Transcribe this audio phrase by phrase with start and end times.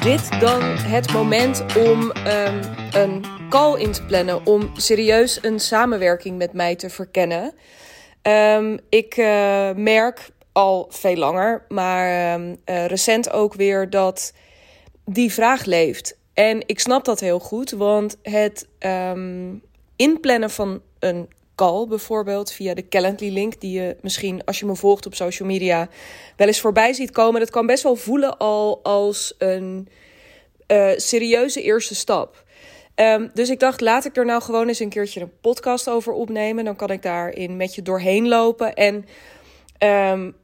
[0.00, 2.60] dit dan het moment om um,
[2.92, 4.46] een call in te plannen.
[4.46, 7.52] Om serieus een samenwerking met mij te verkennen.
[8.22, 14.32] Um, ik uh, merk al veel langer, maar um, uh, recent ook weer dat
[15.04, 16.18] die vraag leeft.
[16.34, 18.68] En ik snap dat heel goed, want het
[19.96, 21.28] inplannen van een
[21.60, 25.88] call bijvoorbeeld via de Calendly-link, die je misschien als je me volgt op social media
[26.36, 27.40] wel eens voorbij ziet komen.
[27.40, 29.88] Dat kan best wel voelen al als een
[30.68, 32.44] uh, serieuze eerste stap.
[32.94, 36.12] Um, dus ik dacht, laat ik er nou gewoon eens een keertje een podcast over
[36.12, 36.64] opnemen.
[36.64, 38.74] Dan kan ik daarin met je doorheen lopen.
[38.74, 39.04] En
[40.12, 40.36] um,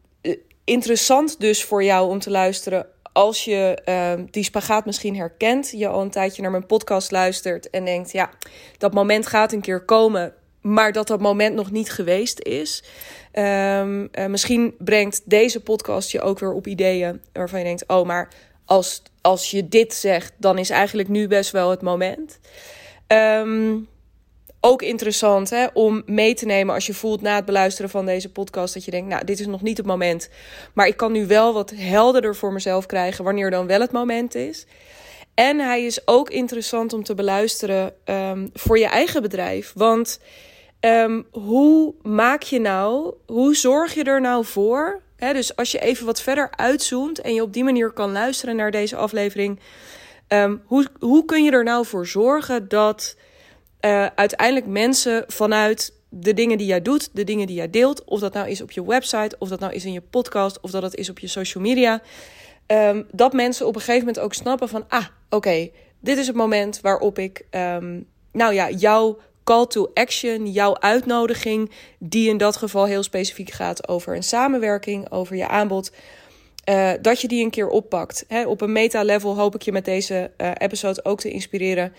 [0.65, 3.79] interessant dus voor jou om te luisteren als je
[4.17, 8.13] um, die spagaat misschien herkent, je al een tijdje naar mijn podcast luistert en denkt,
[8.13, 8.31] ja,
[8.79, 10.35] dat moment gaat een keer komen
[10.67, 12.85] maar dat dat moment nog niet geweest is.
[13.33, 18.07] Um, uh, misschien brengt deze podcast je ook weer op ideeën waarvan je denkt: oh,
[18.07, 18.29] maar
[18.65, 22.39] als, als je dit zegt, dan is eigenlijk nu best wel het moment.
[23.07, 23.89] Um,
[24.61, 28.33] ook interessant hè, om mee te nemen als je voelt na het beluisteren van deze
[28.33, 30.29] podcast dat je denkt, nou, dit is nog niet het moment.
[30.75, 34.35] Maar ik kan nu wel wat helderder voor mezelf krijgen wanneer dan wel het moment
[34.35, 34.67] is.
[35.35, 39.73] En hij is ook interessant om te beluisteren um, voor je eigen bedrijf.
[39.75, 40.21] Want
[40.81, 45.03] Um, hoe maak je nou, hoe zorg je er nou voor?
[45.17, 48.57] Hè, dus als je even wat verder uitzoomt en je op die manier kan luisteren
[48.57, 49.61] naar deze aflevering,
[50.29, 53.17] um, hoe, hoe kun je er nou voor zorgen dat
[53.81, 58.21] uh, uiteindelijk mensen vanuit de dingen die jij doet, de dingen die jij deelt, of
[58.21, 60.83] dat nou is op je website, of dat nou is in je podcast, of dat
[60.83, 62.03] het is op je social media,
[62.67, 66.37] um, dat mensen op een gegeven moment ook snappen van, ah, oké, dit is het
[66.37, 67.47] moment waarop ik,
[68.33, 73.89] nou ja, jouw call to action, jouw uitnodiging, die in dat geval heel specifiek gaat
[73.89, 75.93] over een samenwerking, over je aanbod.
[76.69, 78.27] Uh, dat je die een keer oppakt.
[78.47, 81.93] Op een meta-level hoop ik je met deze uh, episode ook te inspireren.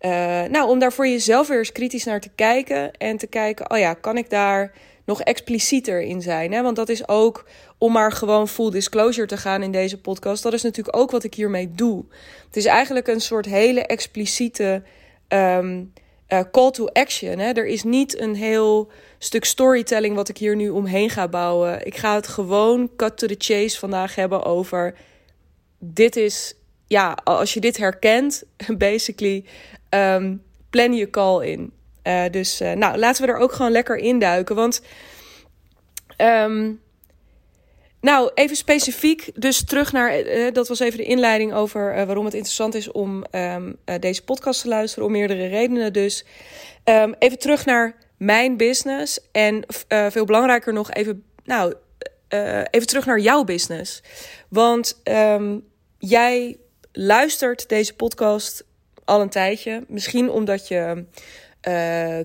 [0.00, 0.10] Uh,
[0.42, 2.92] nou, om daar voor jezelf weer eens kritisch naar te kijken.
[2.92, 4.72] En te kijken, oh ja, kan ik daar
[5.04, 6.52] nog explicieter in zijn?
[6.52, 6.62] Hè?
[6.62, 7.44] Want dat is ook,
[7.78, 10.42] om maar gewoon full disclosure te gaan in deze podcast.
[10.42, 12.04] Dat is natuurlijk ook wat ik hiermee doe.
[12.46, 14.82] Het is eigenlijk een soort hele expliciete
[15.28, 15.92] um,
[16.32, 17.38] uh, call to action.
[17.38, 17.52] Hè?
[17.52, 21.86] Er is niet een heel stuk storytelling wat ik hier nu omheen ga bouwen.
[21.86, 24.94] Ik ga het gewoon cut to the chase vandaag hebben over.
[25.78, 26.54] Dit is,
[26.86, 28.44] ja, als je dit herkent,
[28.78, 29.44] basically,
[29.90, 31.72] um, plan je call in.
[32.04, 34.56] Uh, dus uh, nou, laten we er ook gewoon lekker induiken.
[34.56, 34.82] Want
[36.18, 36.80] um,
[38.02, 42.24] nou, even specifiek, dus terug naar, uh, dat was even de inleiding over uh, waarom
[42.24, 46.24] het interessant is om um, uh, deze podcast te luisteren, om meerdere redenen dus.
[46.84, 51.74] Um, even terug naar mijn business en veel belangrijker nog even, nou,
[52.70, 54.02] even terug naar jouw business.
[54.48, 55.64] Want um,
[55.98, 56.56] jij
[56.92, 58.64] luistert deze podcast
[59.04, 61.04] al een tijdje, misschien omdat je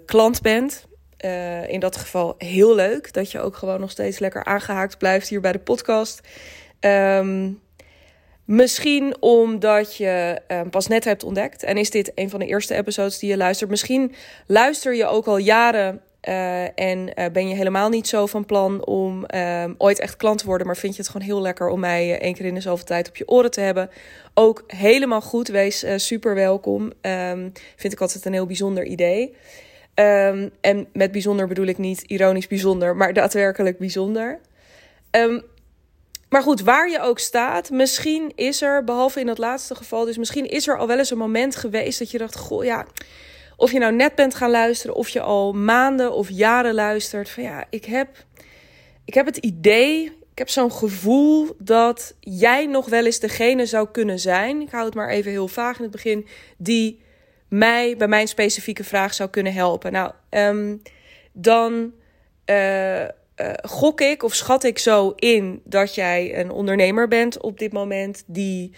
[0.06, 0.87] klant bent
[1.26, 5.30] uh, in dat geval heel leuk dat je ook gewoon nog steeds lekker aangehaakt blijft
[5.30, 6.22] hier bij de podcast.
[6.80, 7.62] Um,
[8.46, 12.76] misschien omdat je um, pas net hebt ontdekt en is dit een van de eerste
[12.76, 13.70] episodes die je luistert.
[13.70, 18.46] Misschien luister je ook al jaren uh, en uh, ben je helemaal niet zo van
[18.46, 21.70] plan om um, ooit echt klant te worden, maar vind je het gewoon heel lekker
[21.70, 23.90] om mij één keer in de zoveel tijd op je oren te hebben.
[24.34, 26.94] Ook helemaal goed, wees super welkom.
[27.76, 29.36] vind ik altijd een heel bijzonder idee.
[30.00, 34.40] Um, en met bijzonder bedoel ik niet ironisch bijzonder, maar daadwerkelijk bijzonder.
[35.12, 35.44] Um,
[36.30, 40.18] maar goed, waar je ook staat, misschien is er, behalve in dat laatste geval, dus
[40.18, 42.86] misschien is er al wel eens een moment geweest dat je dacht: Goh, ja,
[43.56, 47.30] of je nou net bent gaan luisteren, of je al maanden of jaren luistert.
[47.30, 48.26] Van ja, ik heb,
[49.06, 53.88] ik heb het idee, ik heb zo'n gevoel dat jij nog wel eens degene zou
[53.92, 54.62] kunnen zijn.
[54.62, 56.28] Ik hou het maar even heel vaag in het begin,
[56.58, 57.06] die
[57.48, 59.92] mij bij mijn specifieke vraag zou kunnen helpen.
[59.92, 60.82] Nou, um,
[61.32, 61.94] dan
[62.46, 63.08] uh, uh,
[63.62, 68.24] gok ik of schat ik zo in dat jij een ondernemer bent op dit moment
[68.26, 68.72] die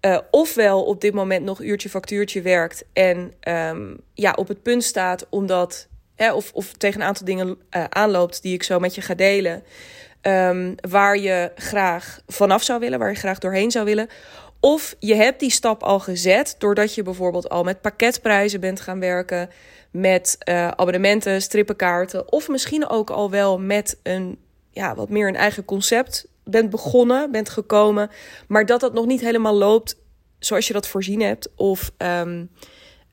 [0.00, 4.84] uh, ofwel op dit moment nog uurtje factuurtje werkt en um, ja, op het punt
[4.84, 7.58] staat omdat hè, of, of tegen een aantal dingen
[7.88, 9.62] aanloopt die ik zo met je ga delen.
[10.22, 14.08] Um, waar je graag vanaf zou willen, waar je graag doorheen zou willen.
[14.66, 19.00] Of je hebt die stap al gezet doordat je bijvoorbeeld al met pakketprijzen bent gaan
[19.00, 19.50] werken,
[19.90, 24.38] met uh, abonnementen, strippenkaarten, of misschien ook al wel met een
[24.70, 28.10] ja, wat meer een eigen concept bent begonnen, bent gekomen,
[28.48, 29.96] maar dat dat nog niet helemaal loopt
[30.38, 32.50] zoals je dat voorzien hebt, of um,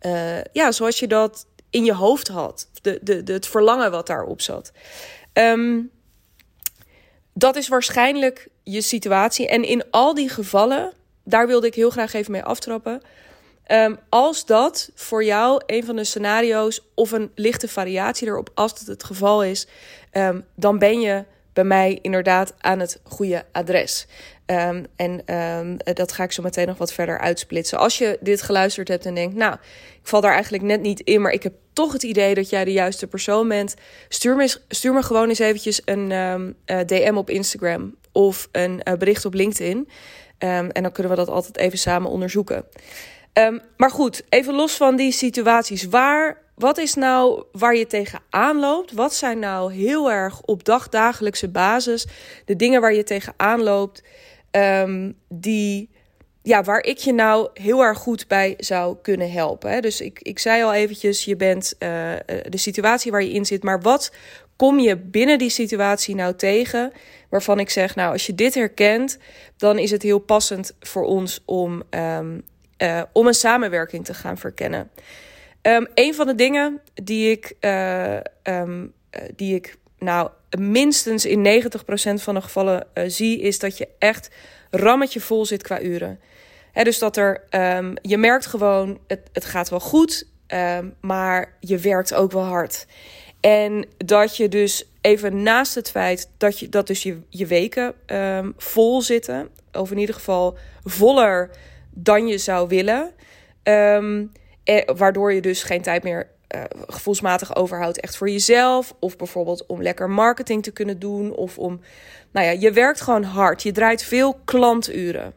[0.01, 4.07] uh, ja, zoals je dat in je hoofd had, de, de, de, het verlangen wat
[4.07, 4.71] daarop zat.
[5.33, 5.91] Um,
[7.33, 9.47] dat is waarschijnlijk je situatie.
[9.47, 13.01] En in al die gevallen daar wilde ik heel graag even mee aftrappen.
[13.63, 18.79] Ehm, als dat voor jou een van de scenario's of een lichte variatie erop, als
[18.79, 19.67] dat het geval is,
[20.11, 21.23] ehm, dan ben je
[21.53, 24.07] bij mij inderdaad aan het goede adres.
[24.45, 25.21] Um, en
[25.93, 27.77] dat ga ik zo meteen nog wat verder uitsplitsen.
[27.77, 29.53] Als je dit geluisterd hebt en denkt, nou,
[30.01, 32.65] ik val daar eigenlijk net niet in, maar ik heb toch het idee dat jij
[32.65, 33.73] de juiste persoon bent,
[34.09, 36.55] stuur me, stuur me gewoon eens eventjes een
[36.85, 39.87] DM op Instagram of een uh, bericht op LinkedIn.
[40.47, 42.65] En dan kunnen we dat altijd even samen onderzoeken.
[43.77, 45.83] maar goed, even los van die situaties.
[45.83, 48.91] Waar wat is nou waar je tegenaan loopt?
[48.91, 52.07] Wat zijn nou heel erg op dagdagelijkse basis
[52.45, 54.03] de dingen waar je tegenaan loopt,
[54.51, 55.89] um, die,
[56.41, 59.71] ja, waar ik je nou heel erg goed bij zou kunnen helpen?
[59.71, 59.79] Hè?
[59.79, 61.89] Dus ik, ik zei al eventjes, je bent uh,
[62.49, 64.11] de situatie waar je in zit, maar wat
[64.55, 66.91] kom je binnen die situatie nou tegen?
[67.33, 69.17] Waarvan ik zeg, nou, als je dit herkent,
[69.57, 72.43] dan is het heel passend voor ons om, um,
[72.77, 74.89] uh, om een samenwerking te gaan verkennen.
[75.61, 78.93] Um, een van de dingen die ik, uh, um,
[79.35, 81.63] die ik nou minstens in
[82.19, 84.29] 90% van de gevallen zie, is dat je echt
[84.71, 86.19] rammetje vol zit qua uren.
[86.73, 87.43] Dus dat er,
[88.01, 90.27] je merkt gewoon, het, het gaat wel goed,
[91.01, 92.85] maar je werkt ook wel hard.
[93.39, 97.93] En dat je dus even naast het feit dat, je, dat dus je, je weken
[98.57, 101.49] vol zitten, of in ieder geval voller
[101.89, 103.11] dan je zou willen.
[103.63, 104.31] Um,
[104.63, 108.93] eh, waardoor je dus geen tijd meer uh, gevoelsmatig overhoudt echt voor jezelf.
[108.99, 111.35] Of bijvoorbeeld om lekker marketing te kunnen doen.
[111.35, 111.79] Of om,
[112.31, 113.63] nou ja, je werkt gewoon hard.
[113.63, 115.33] Je draait veel klanturen.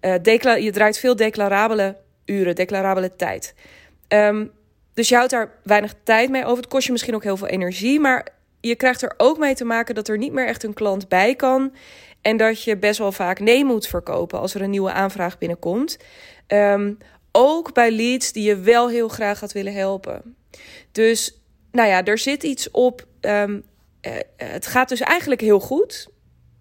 [0.00, 0.14] Uh,
[0.62, 3.54] je draait veel declarabele uren, declarabele tijd.
[4.08, 4.50] Um,
[4.94, 6.56] dus je houdt daar weinig tijd mee over.
[6.56, 8.00] Het kost je misschien ook heel veel energie.
[8.00, 8.26] Maar
[8.68, 11.34] je krijgt er ook mee te maken dat er niet meer echt een klant bij
[11.34, 11.72] kan.
[12.22, 15.96] En dat je best wel vaak nee moet verkopen als er een nieuwe aanvraag binnenkomt.
[16.48, 16.98] Um,
[17.32, 20.36] ook bij leads die je wel heel graag had willen helpen.
[20.92, 21.40] Dus
[21.72, 23.06] nou ja, er zit iets op.
[23.20, 23.62] Um,
[24.02, 26.08] uh, het gaat dus eigenlijk heel goed.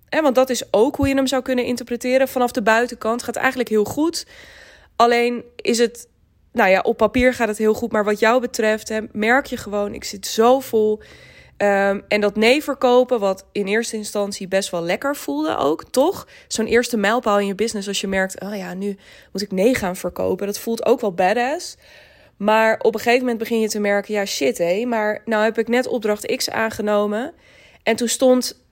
[0.10, 2.28] Hè, want dat is ook hoe je hem zou kunnen interpreteren.
[2.28, 4.26] Vanaf de buitenkant gaat eigenlijk heel goed.
[4.96, 6.08] Alleen is het,
[6.52, 7.92] nou ja, op papier gaat het heel goed.
[7.92, 11.02] Maar wat jou betreft, hè, merk je gewoon, ik zit zo vol.
[11.58, 16.28] Um, en dat nee verkopen, wat in eerste instantie best wel lekker voelde ook, toch?
[16.48, 18.98] Zo'n eerste mijlpaal in je business als je merkt, oh ja, nu
[19.32, 20.46] moet ik nee gaan verkopen.
[20.46, 21.78] Dat voelt ook wel badass.
[22.38, 25.58] Maar op een gegeven moment begin je te merken, ja shit hé, maar nou heb
[25.58, 27.34] ik net opdracht X aangenomen.
[27.84, 28.64] En toen stond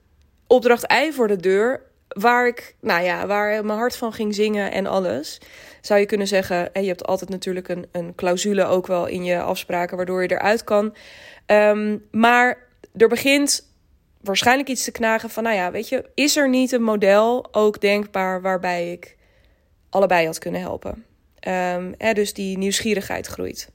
[0.46, 4.72] opdracht Y voor de deur, waar ik, nou ja, waar mijn hart van ging zingen
[4.72, 5.40] en alles.
[5.80, 9.24] Zou je kunnen zeggen, en je hebt altijd natuurlijk een, een clausule ook wel in
[9.24, 10.94] je afspraken, waardoor je eruit kan.
[11.46, 12.65] Um, maar
[12.96, 13.74] er begint
[14.20, 17.80] waarschijnlijk iets te knagen van, nou ja, weet je, is er niet een model ook
[17.80, 19.16] denkbaar waarbij ik
[19.90, 21.04] allebei had kunnen helpen?
[21.48, 23.70] Um, hè, dus die nieuwsgierigheid groeit.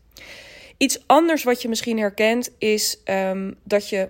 [0.78, 4.10] Iets anders wat je misschien herkent is um, dat je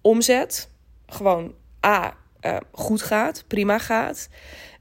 [0.00, 0.68] omzet
[1.06, 1.54] gewoon
[1.86, 2.16] A,
[2.46, 4.28] uh, goed gaat, prima gaat.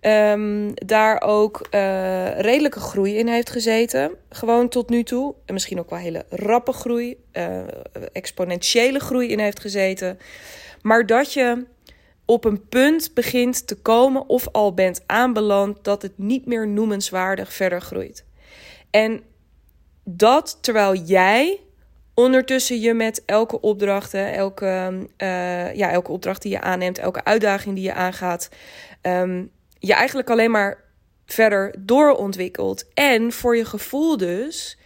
[0.01, 4.11] Um, daar ook uh, redelijke groei in heeft gezeten.
[4.29, 5.35] Gewoon tot nu toe.
[5.45, 7.59] En misschien ook wel hele rappe groei, uh,
[8.11, 10.19] exponentiële groei in heeft gezeten.
[10.81, 11.65] Maar dat je
[12.25, 17.53] op een punt begint te komen of al bent aanbeland dat het niet meer noemenswaardig
[17.53, 18.25] verder groeit.
[18.89, 19.21] En
[20.03, 21.59] dat terwijl jij
[22.13, 27.75] ondertussen je met elke opdracht, elke, uh, ja, elke opdracht die je aanneemt, elke uitdaging
[27.75, 28.49] die je aangaat,
[29.01, 30.83] um, je eigenlijk alleen maar
[31.25, 32.85] verder doorontwikkelt.
[32.93, 34.77] En voor je gevoel dus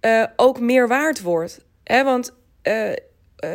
[0.00, 1.64] uh, ook meer waard wordt.
[1.84, 2.04] Hè?
[2.04, 2.92] Want uh,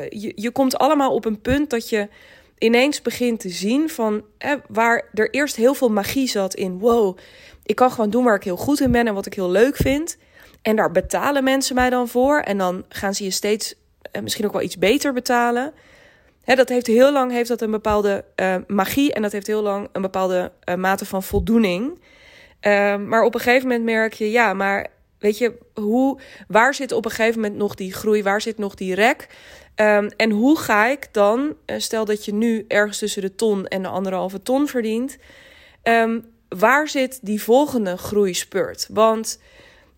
[0.09, 2.09] je, je komt allemaal op een punt dat je
[2.57, 4.23] ineens begint te zien van
[4.67, 6.79] waar er eerst heel veel magie zat in.
[6.79, 7.17] Wow,
[7.63, 9.75] ik kan gewoon doen waar ik heel goed in ben en wat ik heel leuk
[9.75, 10.17] vind.
[10.65, 12.39] En daar betalen mensen mij dan voor.
[12.39, 13.75] En dan gaan ze je steeds
[14.21, 15.73] misschien ook wel iets beter betalen
[16.53, 19.89] dat heeft heel lang heeft dat een bepaalde uh, magie en dat heeft heel lang
[19.91, 21.99] een bepaalde uh, mate van voldoening.
[22.61, 24.87] Uh, maar op een gegeven moment merk je, ja, maar
[25.19, 28.23] weet je, hoe, waar zit op een gegeven moment nog die groei?
[28.23, 29.27] Waar zit nog die rek?
[29.75, 33.67] Um, en hoe ga ik dan, eh, stel dat je nu ergens tussen de ton
[33.67, 35.17] en de anderhalve ton verdient,
[35.83, 38.87] um, waar zit die volgende groeispurt?
[38.91, 39.39] Want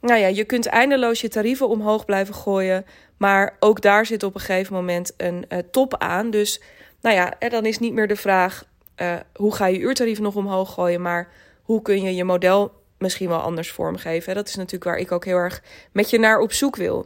[0.08, 2.86] nou ja, je kunt eindeloos je tarieven omhoog blijven gooien.
[3.18, 6.30] Maar ook daar zit op een gegeven moment een uh, top aan.
[6.30, 6.62] Dus
[7.02, 8.66] nou ja, dan is niet meer de vraag
[9.02, 13.30] uh, hoe ga je uurtarief nog omhoog gooien, maar hoe kun je je model misschien
[13.30, 14.36] wel anders vormgeven.
[14.36, 17.06] Dat is natuurlijk waar ik ook heel erg met je naar op zoek wil.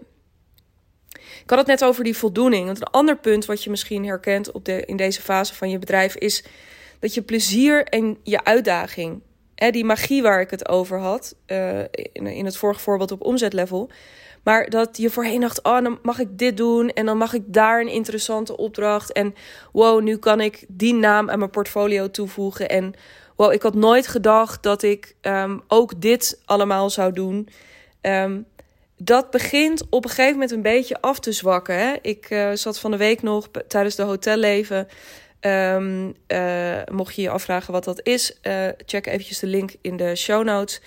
[1.43, 2.65] Ik had het net over die voldoening.
[2.65, 5.79] Want een ander punt wat je misschien herkent op de, in deze fase van je
[5.79, 6.43] bedrijf is
[7.00, 9.22] dat je plezier en je uitdaging
[9.70, 11.80] Die magie waar ik het over had, uh,
[12.13, 13.89] in, in het vorige voorbeeld op omzetlevel.
[14.44, 17.44] Maar dat je voorheen dacht, oh, dan mag ik dit doen en dan mag ik
[17.46, 19.12] daar een interessante opdracht.
[19.12, 19.36] En
[19.72, 22.70] wow, nu kan ik die naam aan mijn portfolio toevoegen.
[22.70, 22.94] En
[23.36, 27.50] wow, ik had nooit gedacht dat ik um, ook dit allemaal zou doen.
[28.01, 28.46] Um,
[28.98, 31.75] dat begint op een gegeven moment een beetje af te zwakken.
[31.75, 31.94] Hè?
[32.01, 34.88] Ik uh, zat van de week nog tijdens de hotelleven.
[35.45, 36.15] Um,
[36.91, 40.43] mocht je je afvragen wat dat is, uh, check eventjes de link in de show
[40.43, 40.81] notes.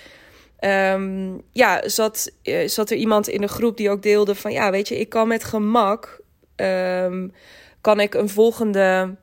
[0.60, 2.32] Um, ja, zat,
[2.66, 4.52] zat er iemand in de groep die ook deelde van...
[4.52, 6.22] ja, weet je, ik kan met gemak...
[6.56, 7.32] Um,
[7.80, 9.16] kan ik een volgende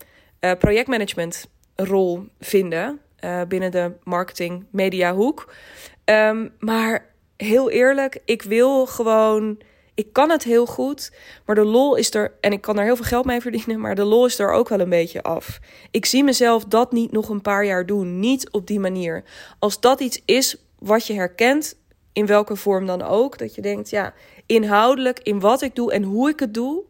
[0.59, 2.99] projectmanagement rol vinden...
[3.47, 5.53] binnen de marketing media hoek.
[6.59, 7.05] maar
[7.37, 9.59] heel eerlijk, ik wil gewoon.
[9.93, 11.11] Ik kan het heel goed,
[11.45, 12.33] maar de lol is er.
[12.41, 14.69] En ik kan er heel veel geld mee verdienen, maar de lol is er ook
[14.69, 15.59] wel een beetje af.
[15.91, 18.19] Ik zie mezelf dat niet nog een paar jaar doen.
[18.19, 19.23] Niet op die manier.
[19.59, 21.79] Als dat iets is wat je herkent,
[22.13, 24.13] in welke vorm dan ook, dat je denkt, ja,
[24.45, 26.83] inhoudelijk in wat ik doe en hoe ik het doe,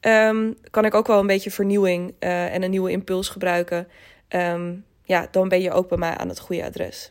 [0.00, 3.88] um, kan ik ook wel een beetje vernieuwing uh, en een nieuwe impuls gebruiken.
[4.28, 7.10] Um, ja, dan ben je ook bij mij aan het goede adres.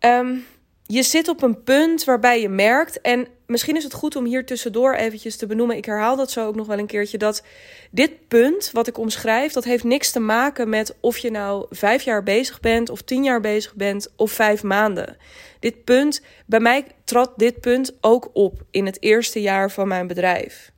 [0.00, 0.44] Um,
[0.82, 4.46] je zit op een punt waarbij je merkt, en misschien is het goed om hier
[4.46, 7.42] tussendoor eventjes te benoemen, ik herhaal dat zo ook nog wel een keertje, dat
[7.90, 12.02] dit punt wat ik omschrijf, dat heeft niks te maken met of je nou vijf
[12.02, 15.16] jaar bezig bent, of tien jaar bezig bent, of vijf maanden.
[15.60, 20.06] Dit punt, bij mij trad dit punt ook op in het eerste jaar van mijn
[20.06, 20.72] bedrijf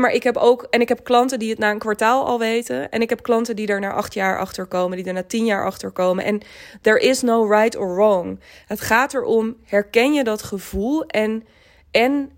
[0.00, 2.90] maar ik heb ook, en ik heb klanten die het na een kwartaal al weten.
[2.90, 5.44] En ik heb klanten die er na acht jaar achter komen, die er na tien
[5.44, 6.24] jaar achter komen.
[6.24, 6.40] En
[6.80, 8.40] there is no right or wrong.
[8.66, 11.44] Het gaat erom, herken je dat gevoel en,
[11.96, 12.30] en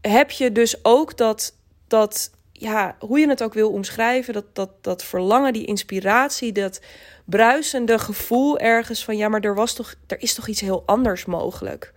[0.00, 4.70] heb je dus ook dat, dat, ja, hoe je het ook wil omschrijven, dat, dat,
[4.80, 6.80] dat verlangen, die inspiratie, dat
[7.24, 11.24] bruisende gevoel ergens van, ja, maar er, was toch, er is toch iets heel anders
[11.24, 11.92] mogelijk.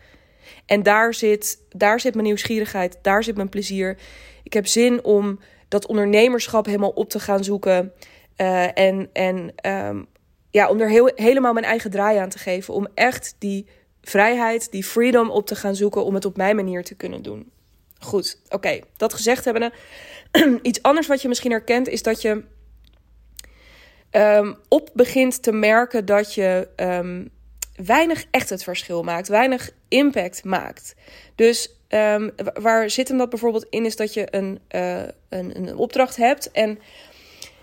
[0.66, 3.98] En daar zit, daar zit mijn nieuwsgierigheid, daar zit mijn plezier.
[4.44, 7.94] Ik heb zin om dat ondernemerschap helemaal op te gaan zoeken.
[8.38, 10.08] Uh, en en um,
[10.50, 12.74] ja, om er heel, helemaal mijn eigen draai aan te geven.
[12.74, 13.68] Om echt die
[14.01, 16.06] vrijheid, die freedom op te gaan zoeken.
[16.06, 17.51] Om het op mijn manier te kunnen doen.
[18.00, 18.79] Goed, oké.
[18.98, 19.74] Dat gezegd hebbende.
[20.62, 22.44] Iets anders wat je misschien herkent is dat je
[24.12, 27.29] um, op begint te merken dat je um,
[27.75, 29.27] weinig echt het verschil maakt.
[29.27, 30.96] Weinig impact maakt.
[31.36, 35.75] Dus Um, waar zit hem dat bijvoorbeeld in, is dat je een, uh, een, een
[35.75, 36.79] opdracht hebt en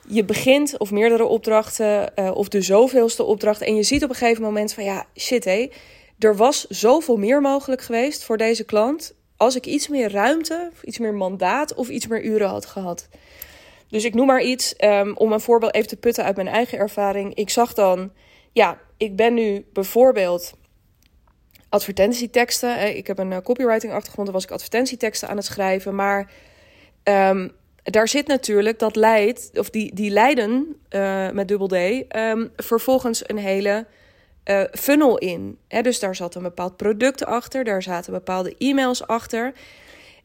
[0.09, 4.15] je begint, of meerdere opdrachten, uh, of de zoveelste opdracht, en je ziet op een
[4.15, 5.69] gegeven moment van ja, shit hé,
[6.19, 10.99] er was zoveel meer mogelijk geweest voor deze klant als ik iets meer ruimte, iets
[10.99, 13.09] meer mandaat of iets meer uren had gehad.
[13.89, 16.79] Dus ik noem maar iets um, om een voorbeeld even te putten uit mijn eigen
[16.79, 17.35] ervaring.
[17.35, 18.13] Ik zag dan,
[18.53, 20.53] ja, ik ben nu bijvoorbeeld
[21.69, 22.97] advertentieteksten.
[22.97, 25.95] Ik heb een eh, copywriting achtergrond, dan was ik advertentieteksten aan het schrijven.
[25.95, 26.31] Maar
[27.05, 31.75] um, daar zit natuurlijk dat leidt, of die, die leiden uh, met dubbel D,
[32.17, 33.87] um, vervolgens een hele
[34.47, 35.59] uh, funnel in.
[35.69, 39.53] He, dus daar zat een bepaald product achter, daar zaten bepaalde e-mails achter.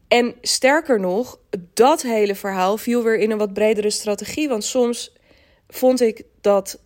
[0.08, 1.38] En sterker nog,
[1.74, 4.48] dat hele verhaal viel weer in een wat bredere strategie.
[4.48, 5.12] Want soms
[5.68, 6.78] vond ik dat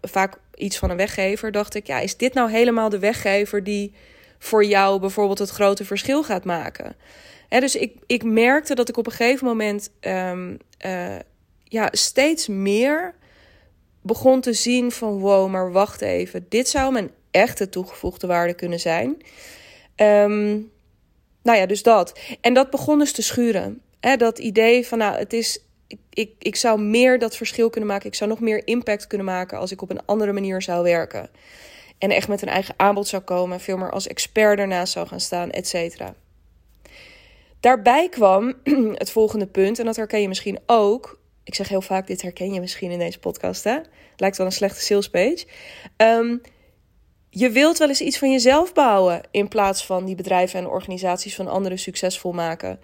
[0.00, 1.52] vaak iets van een weggever.
[1.52, 3.94] Dacht ik, ja, is dit nou helemaal de weggever die
[4.38, 6.96] voor jou bijvoorbeeld het grote verschil gaat maken?
[7.48, 11.16] He, dus ik, ik merkte dat ik op een gegeven moment um, uh,
[11.64, 13.14] ja, steeds meer
[14.08, 18.80] begon te zien van wow, maar wacht even, dit zou mijn echte toegevoegde waarde kunnen
[18.80, 19.08] zijn.
[19.96, 20.70] Um,
[21.42, 22.18] nou ja, dus dat.
[22.40, 23.82] En dat begon dus te schuren.
[24.16, 28.06] Dat idee van nou, het is ik, ik, ik zou meer dat verschil kunnen maken.
[28.06, 31.30] Ik zou nog meer impact kunnen maken als ik op een andere manier zou werken.
[31.98, 33.60] En echt met een eigen aanbod zou komen.
[33.60, 36.14] Veel meer als expert ernaast zou gaan staan, et cetera.
[37.60, 38.54] Daarbij kwam
[38.94, 39.78] het volgende punt.
[39.78, 41.18] En dat herken je misschien ook.
[41.48, 43.64] Ik zeg heel vaak, dit herken je misschien in deze podcast.
[43.64, 43.78] Hè?
[44.16, 45.46] Lijkt wel een slechte salespage.
[45.96, 46.40] Um,
[47.30, 49.20] je wilt wel eens iets van jezelf bouwen.
[49.30, 52.80] In plaats van die bedrijven en organisaties van anderen succesvol maken.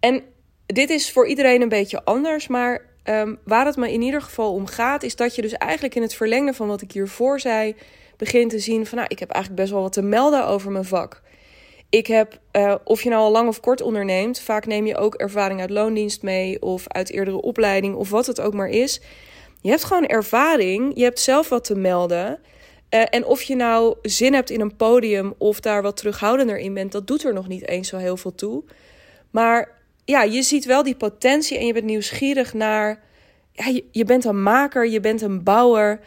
[0.00, 0.22] En
[0.66, 4.52] dit is voor iedereen een beetje anders, maar um, waar het me in ieder geval
[4.52, 7.76] om gaat, is dat je dus eigenlijk in het verlengen van wat ik hiervoor zei,
[8.16, 10.84] begint te zien van, nou, ik heb eigenlijk best wel wat te melden over mijn
[10.84, 11.22] vak.
[11.96, 15.14] Ik heb, uh, of je nou al lang of kort onderneemt, vaak neem je ook
[15.14, 19.00] ervaring uit loondienst mee of uit eerdere opleiding of wat het ook maar is.
[19.60, 22.38] Je hebt gewoon ervaring, je hebt zelf wat te melden.
[22.90, 26.74] Uh, en of je nou zin hebt in een podium of daar wat terughoudender in
[26.74, 28.64] bent, dat doet er nog niet eens zo heel veel toe.
[29.30, 29.68] Maar
[30.04, 33.02] ja, je ziet wel die potentie en je bent nieuwsgierig naar.
[33.52, 36.00] Ja, je, bent een maker, je bent een bouwer.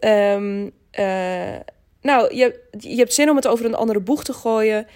[0.00, 0.70] Um,
[2.00, 4.86] nou, je, je hebt zin om het over een andere boeg te gooien.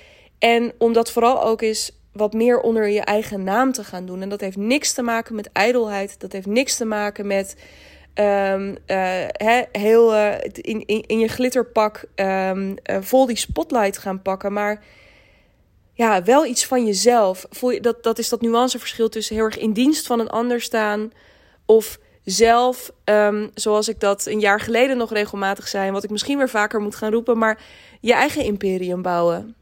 [0.40, 4.22] En om dat vooral ook eens wat meer onder je eigen naam te gaan doen.
[4.22, 6.20] En dat heeft niks te maken met ijdelheid.
[6.20, 7.56] Dat heeft niks te maken met
[8.14, 8.76] um,
[9.72, 14.52] heel uh, in, in, in je glitterpak um, vol die spotlight gaan pakken.
[14.52, 14.82] Maar
[15.92, 17.46] ja, wel iets van jezelf.
[17.50, 20.60] Voel je, dat, dat is dat nuanceverschil tussen heel erg in dienst van een ander
[20.60, 21.12] staan.
[21.66, 25.86] Of zelf, um, zoals ik dat een jaar geleden nog regelmatig zei.
[25.86, 27.38] En wat ik misschien weer vaker moet gaan roepen.
[27.38, 27.62] Maar
[28.00, 29.54] je eigen imperium bouwen.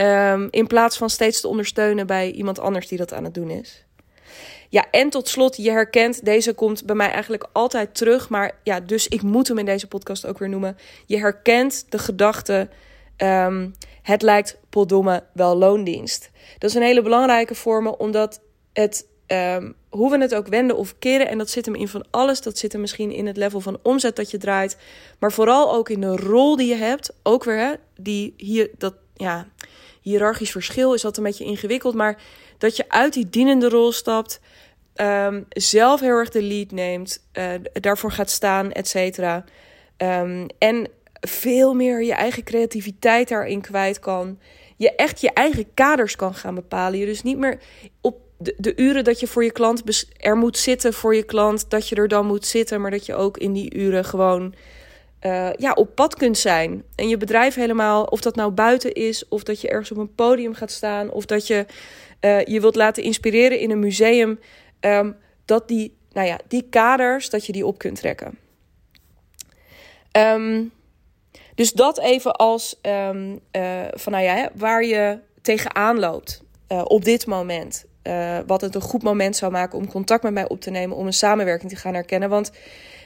[0.00, 3.50] Um, in plaats van steeds te ondersteunen bij iemand anders die dat aan het doen
[3.50, 3.84] is.
[4.68, 8.28] Ja, en tot slot, je herkent, deze komt bij mij eigenlijk altijd terug.
[8.28, 10.76] Maar ja, dus ik moet hem in deze podcast ook weer noemen.
[11.06, 12.68] Je herkent de gedachte,
[13.16, 16.30] um, het lijkt potdomme wel loondienst.
[16.58, 18.40] Dat is een hele belangrijke voor me, omdat
[18.72, 22.04] het, um, hoe we het ook wenden of keren, en dat zit hem in van
[22.10, 22.40] alles.
[22.40, 24.76] Dat zit hem misschien in het level van omzet dat je draait.
[25.18, 27.12] Maar vooral ook in de rol die je hebt.
[27.22, 29.46] Ook weer, hè, die hier, dat, ja,
[30.00, 31.94] hiërarchisch verschil is dat een beetje ingewikkeld.
[31.94, 32.22] Maar
[32.58, 34.40] dat je uit die dienende rol stapt,
[34.94, 39.44] um, zelf heel erg de lead neemt, uh, daarvoor gaat staan, et cetera.
[39.96, 40.88] Um, en
[41.20, 44.38] veel meer je eigen creativiteit daarin kwijt kan.
[44.76, 46.98] Je echt je eigen kaders kan gaan bepalen.
[46.98, 47.60] Je dus niet meer
[48.00, 49.82] op de, de uren dat je voor je klant
[50.16, 53.14] er moet zitten voor je klant, dat je er dan moet zitten, maar dat je
[53.14, 54.54] ook in die uren gewoon
[55.26, 56.84] uh, ja, op pad kunt zijn.
[56.94, 60.14] En je bedrijf helemaal, of dat nou buiten is, of dat je ergens op een
[60.14, 61.66] podium gaat staan, of dat je
[62.20, 64.38] uh, je wilt laten inspireren in een museum.
[64.80, 68.38] Um, dat die, nou ja, die kaders, dat je die op kunt trekken.
[70.12, 70.72] Um,
[71.54, 76.42] dus dat even als um, uh, van nou ja, waar je tegenaan loopt
[76.84, 77.88] op dit moment.
[78.46, 81.06] Wat het een goed moment zou maken om contact met mij op te nemen, om
[81.06, 82.28] een samenwerking te gaan herkennen.
[82.28, 82.52] Want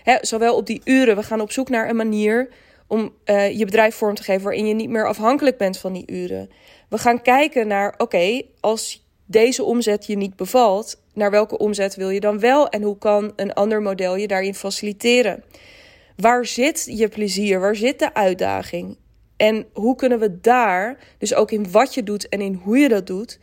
[0.05, 2.49] hè, zowel op die uren, we gaan op zoek naar een manier
[2.87, 6.11] om uh, je bedrijf vorm te geven waarin je niet meer afhankelijk bent van die
[6.13, 6.51] uren.
[6.89, 12.11] We gaan kijken naar, oké, als deze omzet je niet bevalt, naar welke omzet wil
[12.11, 15.45] je dan wel en hoe kan een ander model je daarin faciliteren?
[16.17, 17.61] Waar zit je plezier?
[17.61, 18.97] Waar zit de uitdaging?
[19.37, 22.89] En hoe kunnen we daar, dus ook in wat je doet en in hoe je
[22.89, 23.39] dat doet,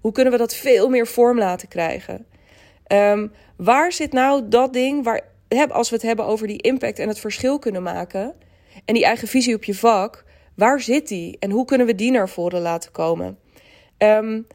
[0.00, 2.26] hoe kunnen we dat veel meer vorm laten krijgen?
[2.92, 5.20] Um, waar zit nou dat ding waar,
[5.68, 8.34] als we het hebben over die impact en het verschil kunnen maken
[8.84, 12.10] en die eigen visie op je vak, waar zit die en hoe kunnen we die
[12.10, 13.38] naar voren laten komen?
[13.98, 14.46] Um,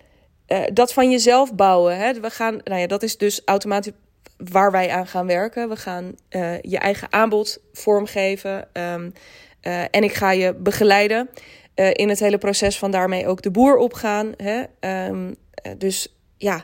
[0.48, 1.98] uh, dat van jezelf bouwen.
[1.98, 2.20] Hè?
[2.20, 3.94] We gaan, nou ja, dat is dus automatisch
[4.38, 5.70] waar wij aan gaan werken.
[5.70, 8.68] We gaan uh, je eigen aanbod vormgeven.
[8.74, 9.14] Um,
[9.62, 11.30] uh, en ik ga je begeleiden
[11.76, 14.34] in het hele proces van daarmee ook de boer opgaan.
[14.38, 14.64] Hè?
[15.08, 15.36] Um,
[15.78, 16.64] dus ja,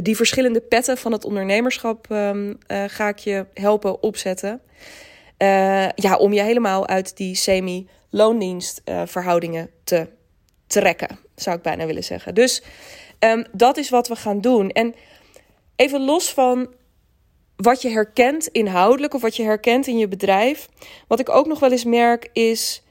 [0.00, 4.60] die verschillende petten van het ondernemerschap um, ga ik je helpen opzetten.
[5.94, 10.06] ja, om je helemaal uit die semi-loondienstverhoudingen te
[10.66, 12.34] trekken, zou ik bijna willen zeggen.
[12.34, 12.62] Dus
[13.24, 14.70] Um, dat is wat we gaan doen.
[14.70, 14.94] En
[15.76, 16.74] even los van
[17.56, 20.68] wat je herkent inhoudelijk of wat je herkent in je bedrijf.
[21.08, 22.82] Wat ik ook nog wel eens merk is.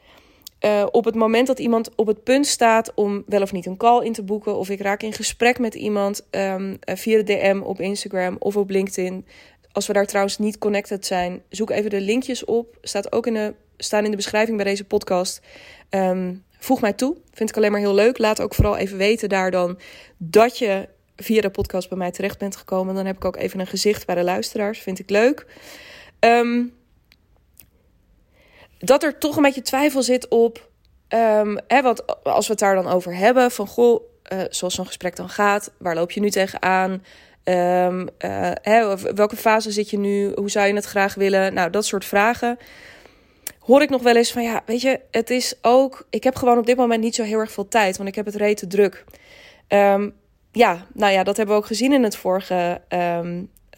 [0.65, 3.78] Uh, op het moment dat iemand op het punt staat om wel of niet een
[3.78, 7.62] call in te boeken, of ik raak in gesprek met iemand um, via de DM
[7.63, 9.26] op Instagram of op LinkedIn.
[9.71, 12.78] Als we daar trouwens niet connected zijn, zoek even de linkjes op.
[12.82, 15.41] Staat ook in de, staan in de beschrijving bij deze podcast.
[15.89, 17.15] Um, Voeg mij toe.
[17.34, 18.17] Vind ik alleen maar heel leuk.
[18.17, 19.80] Laat ook vooral even weten daar dan
[20.17, 22.95] dat je via de podcast bij mij terecht bent gekomen.
[22.95, 24.80] Dan heb ik ook even een gezicht bij de luisteraars.
[24.80, 25.45] Vind ik leuk.
[26.19, 26.74] Um,
[28.82, 30.70] dat er toch een beetje twijfel zit op.
[31.10, 34.02] Um, hè, want als we het daar dan over hebben, van goh,
[34.34, 36.91] uh, zoals zo'n gesprek dan gaat, waar loop je nu tegenaan?
[37.44, 38.10] Um,
[38.62, 40.32] hè, welke fase zit je nu?
[40.36, 41.54] Hoe zou je het graag willen?
[41.54, 42.58] Nou, dat soort vragen
[43.62, 46.06] hoor ik nog wel eens van ja, weet je, het is ook.
[46.10, 48.26] Ik heb gewoon op dit moment niet zo heel erg veel tijd, want ik heb
[48.26, 49.04] het rete druk.
[49.67, 50.13] Um,
[50.52, 52.82] ja, nou ja, dat hebben we ook gezien in het vorige.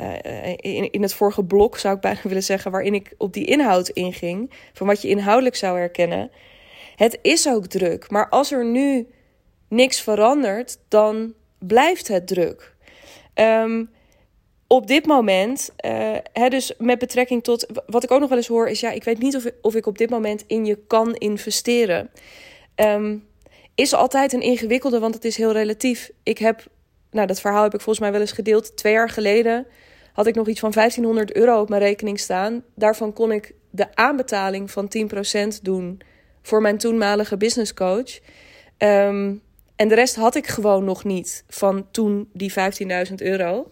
[0.01, 3.45] Uh, in, in het vorige blok zou ik bijna willen zeggen, waarin ik op die
[3.45, 6.31] inhoud inging, van wat je inhoudelijk zou herkennen.
[6.95, 9.07] Het is ook druk, maar als er nu
[9.67, 12.75] niks verandert, dan blijft het druk.
[13.35, 13.89] Um,
[14.67, 18.47] op dit moment, uh, hè, dus met betrekking tot wat ik ook nog wel eens
[18.47, 21.15] hoor, is ja, ik weet niet of, of ik op dit moment in je kan
[21.15, 22.09] investeren.
[22.75, 23.27] Um,
[23.75, 26.11] is altijd een ingewikkelde, want het is heel relatief.
[26.23, 26.65] Ik heb,
[27.13, 28.77] nou, dat verhaal heb ik volgens mij wel eens gedeeld.
[28.77, 29.67] Twee jaar geleden
[30.13, 32.63] had ik nog iets van 1500 euro op mijn rekening staan.
[32.75, 34.91] Daarvan kon ik de aanbetaling van
[35.57, 36.01] 10% doen
[36.41, 38.19] voor mijn toenmalige business coach.
[38.77, 39.41] Um,
[39.75, 42.53] en de rest had ik gewoon nog niet van toen die
[43.07, 43.69] 15.000 euro.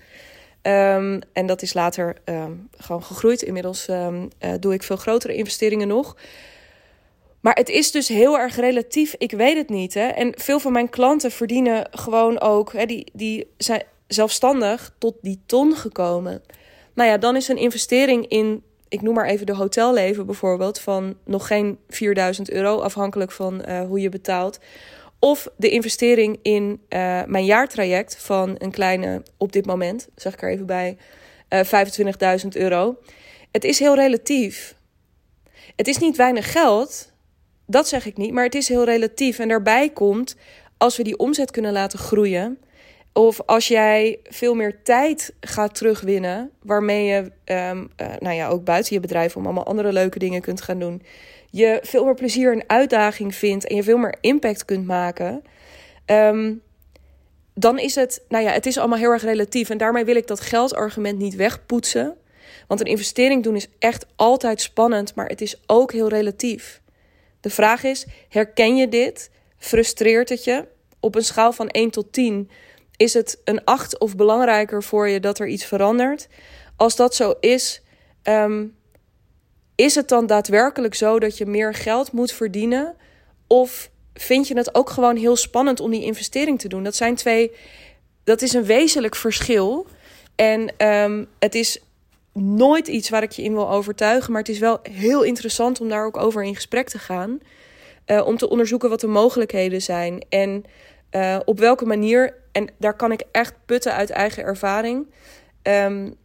[0.61, 3.41] Um, en dat is later um, gewoon gegroeid.
[3.41, 4.23] Inmiddels uh,
[4.59, 6.17] doe ik veel grotere investeringen nog.
[7.41, 9.15] Maar het is dus heel erg relatief.
[9.17, 9.93] Ik weet het niet.
[9.93, 10.07] Hè?
[10.07, 12.73] En veel van mijn klanten verdienen gewoon ook.
[12.73, 16.43] Hè, die, die zijn zelfstandig tot die ton gekomen.
[16.93, 21.17] Nou ja, dan is een investering in, ik noem maar even de hotelleven bijvoorbeeld, van
[21.25, 24.59] nog geen 4000 euro, afhankelijk van uh, hoe je betaalt.
[25.19, 30.41] Of de investering in uh, mijn jaartraject van een kleine, op dit moment, zeg ik
[30.41, 30.97] er even bij,
[31.49, 32.97] uh, 25.000 euro.
[33.51, 34.75] Het is heel relatief.
[35.75, 37.10] Het is niet weinig geld,
[37.71, 39.39] dat zeg ik niet, maar het is heel relatief.
[39.39, 40.35] En daarbij komt,
[40.77, 42.57] als we die omzet kunnen laten groeien,
[43.13, 47.17] of als jij veel meer tijd gaat terugwinnen, waarmee je,
[47.53, 50.79] um, uh, nou ja, ook buiten je bedrijf om allemaal andere leuke dingen kunt gaan
[50.79, 51.01] doen,
[51.49, 55.43] je veel meer plezier en uitdaging vindt en je veel meer impact kunt maken,
[56.05, 56.61] um,
[57.53, 59.69] dan is het, nou ja, het is allemaal heel erg relatief.
[59.69, 62.15] En daarmee wil ik dat geldargument niet wegpoetsen.
[62.67, 66.80] Want een investering doen is echt altijd spannend, maar het is ook heel relatief.
[67.41, 69.29] De vraag is: herken je dit?
[69.57, 70.67] Frustreert het je?
[70.99, 72.49] Op een schaal van 1 tot 10
[73.01, 76.27] is het een 8 of belangrijker voor je dat er iets verandert?
[76.75, 77.81] Als dat zo is,
[78.23, 78.75] um,
[79.75, 82.95] is het dan daadwerkelijk zo dat je meer geld moet verdienen?
[83.47, 86.83] Of vind je het ook gewoon heel spannend om die investering te doen?
[86.83, 87.51] Dat zijn twee.
[88.23, 89.87] Dat is een wezenlijk verschil.
[90.35, 91.79] En um, het is
[92.33, 94.31] nooit iets waar ik je in wil overtuigen.
[94.31, 97.39] Maar het is wel heel interessant om daar ook over in gesprek te gaan.
[98.05, 100.25] Uh, om te onderzoeken wat de mogelijkheden zijn.
[100.29, 100.63] En
[101.11, 102.37] uh, op welke manier.
[102.51, 105.07] En daar kan ik echt putten uit eigen ervaring.
[105.63, 106.15] Um,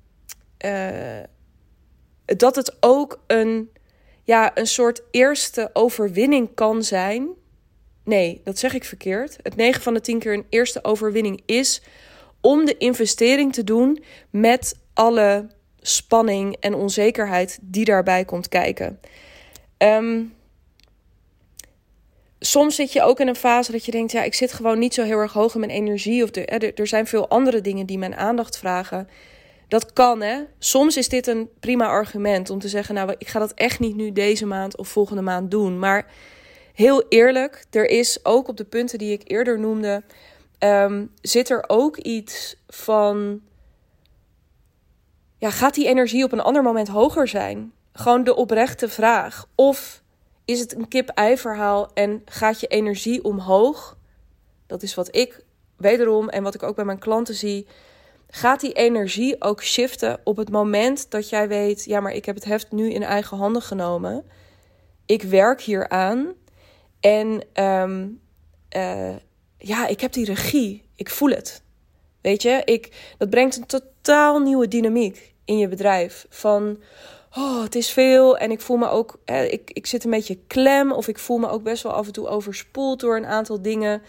[0.64, 1.21] uh,
[2.25, 3.71] dat het ook een,
[4.23, 7.29] ja, een soort eerste overwinning kan zijn.
[8.05, 9.38] Nee, dat zeg ik verkeerd.
[9.42, 11.83] Het 9 van de 10 keer een eerste overwinning is
[12.40, 15.47] om de investering te doen met alle
[15.88, 19.01] spanning en onzekerheid die daarbij komt kijken.
[19.79, 20.35] Um,
[22.38, 24.94] soms zit je ook in een fase dat je denkt: ja, ik zit gewoon niet
[24.94, 26.22] zo heel erg hoog in mijn energie.
[26.22, 29.09] Of er, er zijn veel andere dingen die mijn aandacht vragen.
[29.68, 30.40] Dat kan, hè?
[30.59, 33.96] Soms is dit een prima argument om te zeggen: Nou, ik ga dat echt niet
[33.96, 35.79] nu deze maand of volgende maand doen.
[35.79, 36.07] Maar
[36.75, 40.03] heel eerlijk, er is ook op de punten die ik eerder noemde,
[40.59, 43.40] um, zit er ook iets van
[45.38, 47.72] ja, gaat die energie op een ander moment hoger zijn?
[47.92, 49.46] Gewoon de oprechte vraag.
[49.55, 50.03] Of
[50.44, 53.96] is het een kip-ei verhaal en gaat je energie omhoog?
[54.66, 55.44] Dat is wat ik
[55.77, 57.66] wederom en wat ik ook bij mijn klanten zie.
[58.29, 62.35] Gaat die energie ook shiften op het moment dat jij weet: ja, maar ik heb
[62.35, 64.25] het heft nu in eigen handen genomen.
[65.07, 66.35] Ik werk hier aan
[67.01, 68.20] en um,
[68.77, 69.16] uh,
[69.59, 70.88] ja, ik heb die regie.
[70.94, 71.62] Ik voel het.
[72.26, 76.26] Weet je, ik, dat brengt een totaal nieuwe dynamiek in je bedrijf.
[76.28, 76.78] Van,
[77.36, 80.92] oh, het is veel en ik voel me ook, ik, ik zit een beetje klem
[80.92, 84.02] of ik voel me ook best wel af en toe overspoeld door een aantal dingen.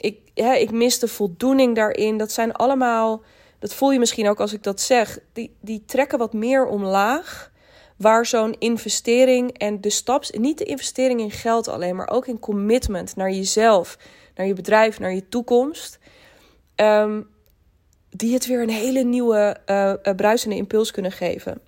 [0.00, 2.18] Ik, hè, ik mis de voldoening daarin.
[2.18, 3.22] Dat zijn allemaal,
[3.58, 7.50] dat voel je misschien ook als ik dat zeg, die, die trekken wat meer omlaag.
[7.96, 12.38] Waar zo'n investering en de staps, niet de investering in geld alleen, maar ook in
[12.38, 13.98] commitment naar jezelf,
[14.34, 15.98] naar je bedrijf, naar je toekomst.
[16.76, 17.36] Um,
[18.18, 21.60] die het weer een hele nieuwe uh, bruisende impuls kunnen geven.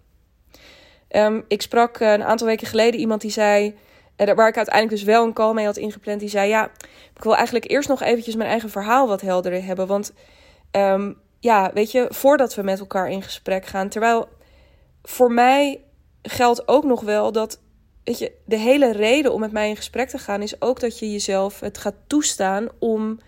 [1.11, 3.75] Um, ik sprak uh, een aantal weken geleden iemand die zei,
[4.17, 6.71] waar ik uiteindelijk dus wel een call mee had ingepland, die zei: Ja,
[7.17, 9.87] ik wil eigenlijk eerst nog eventjes mijn eigen verhaal wat helderder hebben.
[9.87, 10.13] Want
[10.73, 13.89] um, ja, weet je, voordat we met elkaar in gesprek gaan.
[13.89, 14.29] Terwijl
[15.03, 15.81] voor mij
[16.23, 17.61] geldt ook nog wel dat,
[18.05, 20.99] weet je, de hele reden om met mij in gesprek te gaan is ook dat
[20.99, 23.21] je jezelf het gaat toestaan om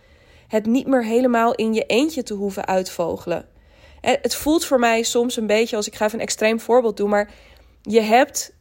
[0.52, 3.48] het niet meer helemaal in je eentje te hoeven uitvogelen.
[4.00, 7.10] Het voelt voor mij soms een beetje als ik ga even een extreem voorbeeld doen,
[7.10, 7.30] maar
[7.82, 8.54] je hebt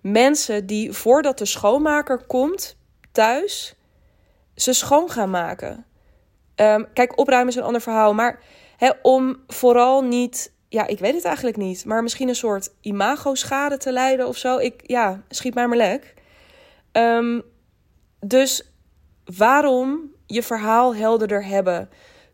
[0.00, 2.76] mensen die voordat de schoonmaker komt
[3.12, 3.74] thuis
[4.54, 5.86] ze schoon gaan maken.
[6.56, 8.40] Um, kijk, opruimen is een ander verhaal, maar
[9.02, 13.92] om vooral niet, ja, ik weet het eigenlijk niet, maar misschien een soort imago-schade te
[13.92, 14.58] leiden of zo.
[14.58, 16.14] Ik, ja, schiet mij maar lek.
[16.92, 17.42] Um,
[18.20, 18.72] dus
[19.36, 21.88] waarom je verhaal helderder hebben.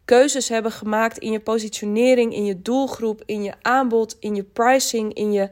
[0.05, 5.15] Keuzes hebben gemaakt in je positionering, in je doelgroep, in je aanbod, in je pricing,
[5.15, 5.49] in je.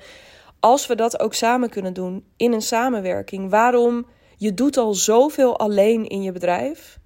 [0.60, 3.50] Als we dat ook samen kunnen doen in een samenwerking.
[3.50, 6.98] Waarom je doet al zoveel alleen in je bedrijf?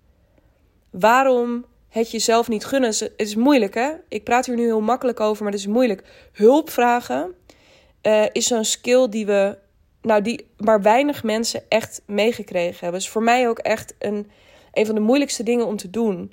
[0.90, 2.88] Waarom het jezelf niet gunnen?
[2.88, 3.90] Het is moeilijk, hè?
[4.08, 6.04] Ik praat hier nu heel makkelijk over, maar het is moeilijk.
[6.32, 7.34] Hulp vragen
[8.02, 9.58] uh, is zo'n skill die we,
[10.02, 13.00] nou, die maar weinig mensen echt meegekregen hebben.
[13.00, 14.30] is voor mij ook echt een
[14.72, 16.32] een van de moeilijkste dingen om te doen.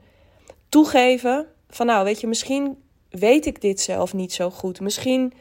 [0.70, 2.78] Toegeven van nou, weet je, misschien
[3.10, 4.80] weet ik dit zelf niet zo goed.
[4.80, 5.34] Misschien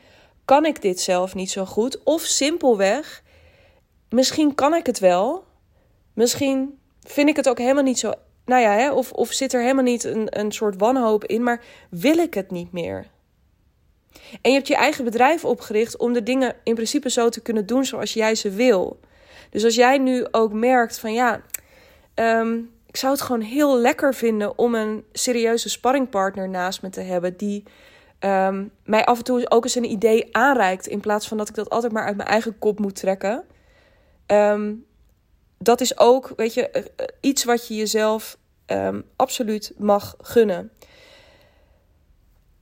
[0.44, 2.02] kan ik dit zelf niet zo goed.
[2.04, 3.22] Of simpelweg,
[4.08, 5.46] misschien kan ik het wel,
[6.18, 8.12] Misschien vind ik het ook helemaal niet zo.
[8.44, 11.64] Nou ja, hè, of, of zit er helemaal niet een, een soort wanhoop in, maar
[11.90, 13.06] wil ik het niet meer?
[14.42, 17.66] En je hebt je eigen bedrijf opgericht om de dingen in principe zo te kunnen
[17.66, 19.00] doen zoals jij ze wil.
[19.50, 21.42] Dus als jij nu ook merkt van ja,
[22.14, 27.00] ehm, ik zou het gewoon heel lekker vinden om een serieuze sparringpartner naast me te
[27.00, 27.64] hebben die
[28.18, 30.86] Ehm, mij af en toe ook eens een idee aanreikt.
[30.86, 33.44] In plaats van dat ik dat altijd maar uit mijn eigen kop moet trekken.
[34.26, 34.74] Ehm,
[35.58, 40.70] dat is ook, weet je, eh, eh, iets wat je jezelf um, absoluut mag gunnen.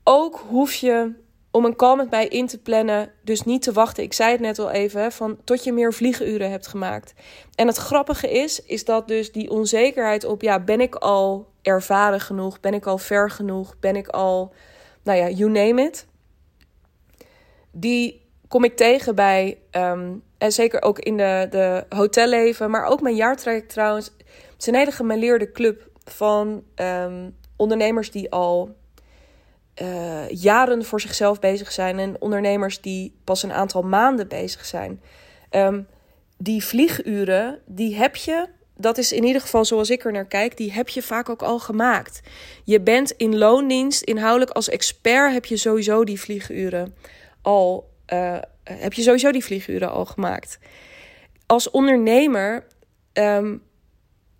[0.04, 1.12] Ook hoef je
[1.56, 4.02] om een call met mij in te plannen, dus niet te wachten.
[4.02, 7.14] Ik zei het net al even, van tot je meer vliegenuren hebt gemaakt.
[7.54, 12.20] En het grappige is, is dat dus die onzekerheid op, ja, ben ik al ervaren
[12.20, 12.60] genoeg?
[12.60, 13.78] Ben ik al ver genoeg?
[13.80, 14.52] Ben ik al
[15.02, 16.06] nou ja, you name it.
[17.70, 23.00] Die kom ik tegen bij, ehm, en zeker ook in de, de hotelleven, maar ook
[23.00, 24.06] mijn jaartraject trouwens.
[24.26, 28.76] Het is een hele gemeleerde club van ehm, ondernemers die al
[29.82, 35.00] uh, jaren voor zichzelf bezig zijn en ondernemers die pas een aantal maanden bezig zijn.
[35.50, 35.82] Ehm,
[36.38, 40.56] die vlieguren, die heb je dat is in ieder geval zoals ik er naar kijk,
[40.56, 42.20] die heb je vaak ook al gemaakt.
[42.64, 46.94] Je bent in loondienst, inhoudelijk als expert heb je sowieso die vlieguren
[47.42, 50.58] al, uh, heb je sowieso die vlieguren al gemaakt.
[51.46, 52.66] Als ondernemer
[53.12, 53.62] um,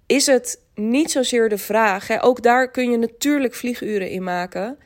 [0.07, 4.79] is het niet zozeer de vraag, hè, ook daar kun je natuurlijk vlieguren in maken,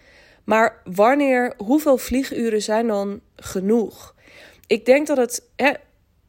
[0.51, 4.15] maar wanneer, hoeveel vlieguren zijn dan genoeg?
[4.67, 5.73] Ik denk dat het, hè,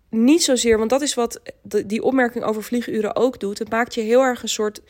[0.10, 1.42] niet zozeer, want dat is wat
[1.86, 3.60] die opmerking over vlieguren ook doet.
[3.60, 4.82] Het maakt je heel erg een soort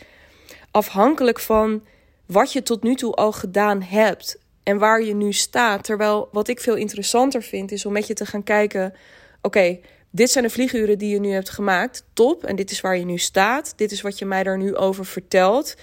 [0.71, 1.83] afhankelijk van
[2.25, 5.83] wat je tot nu toe al gedaan hebt en waar je nu staat.
[5.83, 8.93] Terwijl wat ik veel interessanter vind is om met je te gaan kijken:
[9.41, 12.05] oké, dit zijn de vlieguren die je nu hebt gemaakt.
[12.13, 12.43] Top.
[12.43, 13.73] En dit is waar je nu staat.
[13.75, 15.75] Dit is wat je mij daar nu over vertelt.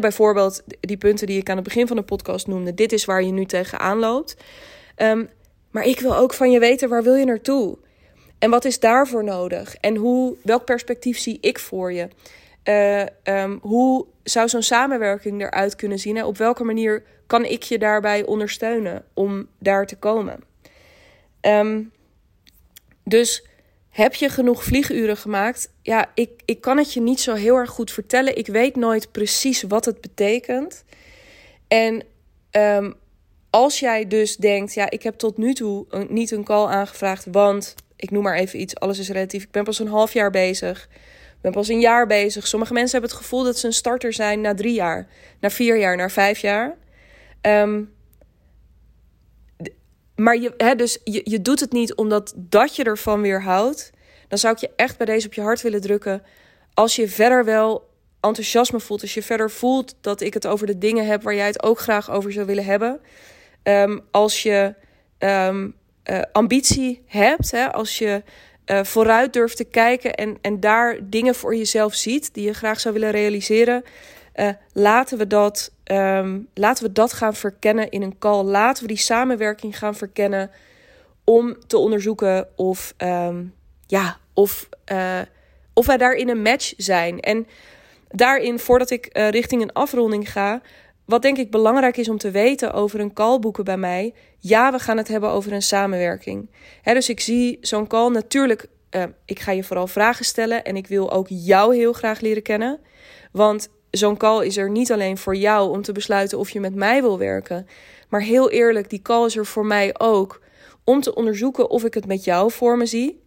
[0.00, 2.74] Bijvoorbeeld die punten die ik aan het begin van de podcast noemde.
[2.74, 4.36] Dit is waar je nu tegenaan loopt.
[4.96, 5.28] Um,
[5.70, 7.78] maar ik wil ook van je weten waar wil je naartoe?
[8.38, 9.76] En wat is daarvoor nodig?
[9.76, 12.08] En hoe, welk perspectief zie ik voor je?
[12.64, 16.16] Uh, um, hoe zou zo'n samenwerking eruit kunnen zien?
[16.16, 20.40] En op welke manier kan ik je daarbij ondersteunen om daar te komen?
[21.40, 21.92] Um,
[23.04, 23.46] dus
[23.92, 25.72] heb je genoeg vlieguren gemaakt?
[25.82, 28.36] Ja, ik, ik kan het je niet zo heel erg goed vertellen.
[28.36, 30.84] Ik weet nooit precies wat het betekent.
[31.68, 32.02] En
[32.50, 32.94] um,
[33.50, 37.74] als jij dus denkt, ja, ik heb tot nu toe niet een call aangevraagd, want
[37.96, 39.42] ik noem maar even iets, alles is relatief.
[39.42, 40.88] Ik ben pas een half jaar bezig.
[41.32, 42.46] Ik ben pas een jaar bezig.
[42.46, 45.06] Sommige mensen hebben het gevoel dat ze een starter zijn na drie jaar,
[45.40, 46.76] na vier jaar, na vijf jaar.
[47.42, 47.92] Um,
[50.22, 53.90] maar je, hè, dus je, je doet het niet omdat dat je ervan weer houdt.
[54.28, 56.22] Dan zou ik je echt bij deze op je hart willen drukken.
[56.74, 60.78] Als je verder wel enthousiasme voelt, als je verder voelt dat ik het over de
[60.78, 63.00] dingen heb waar jij het ook graag over zou willen hebben.
[63.62, 64.74] Um, als je
[65.18, 65.74] um,
[66.10, 68.22] uh, ambitie hebt, hè, als je
[68.66, 72.80] uh, vooruit durft te kijken en, en daar dingen voor jezelf ziet die je graag
[72.80, 73.82] zou willen realiseren,
[74.36, 78.44] uh, laten, we dat, um, laten we dat gaan verkennen in een call.
[78.44, 80.50] Laten we die samenwerking gaan verkennen
[81.24, 83.54] om te onderzoeken of, um,
[83.86, 84.68] ja, of,
[85.72, 87.20] of wij daarin een match zijn.
[87.20, 87.46] En
[88.08, 90.60] daarin, voordat ik richting een afronding ga,
[91.04, 94.14] wat denk ik belangrijk is om te weten over een call boeken bij mij.
[94.38, 96.50] Ja, we gaan het hebben over een samenwerking.
[96.82, 98.66] dus ik zie zo'n call natuurlijk.
[98.90, 102.42] Uh, ik ga je vooral vragen stellen en ik wil ook jou heel graag leren
[102.42, 102.80] kennen.
[103.32, 106.74] Want zo'n call is er niet alleen voor jou om te besluiten of je met
[106.74, 107.66] mij wil werken.
[108.08, 110.40] Maar heel eerlijk, die call is er voor mij ook
[110.84, 113.22] om te onderzoeken of ik het met jou voor me zie.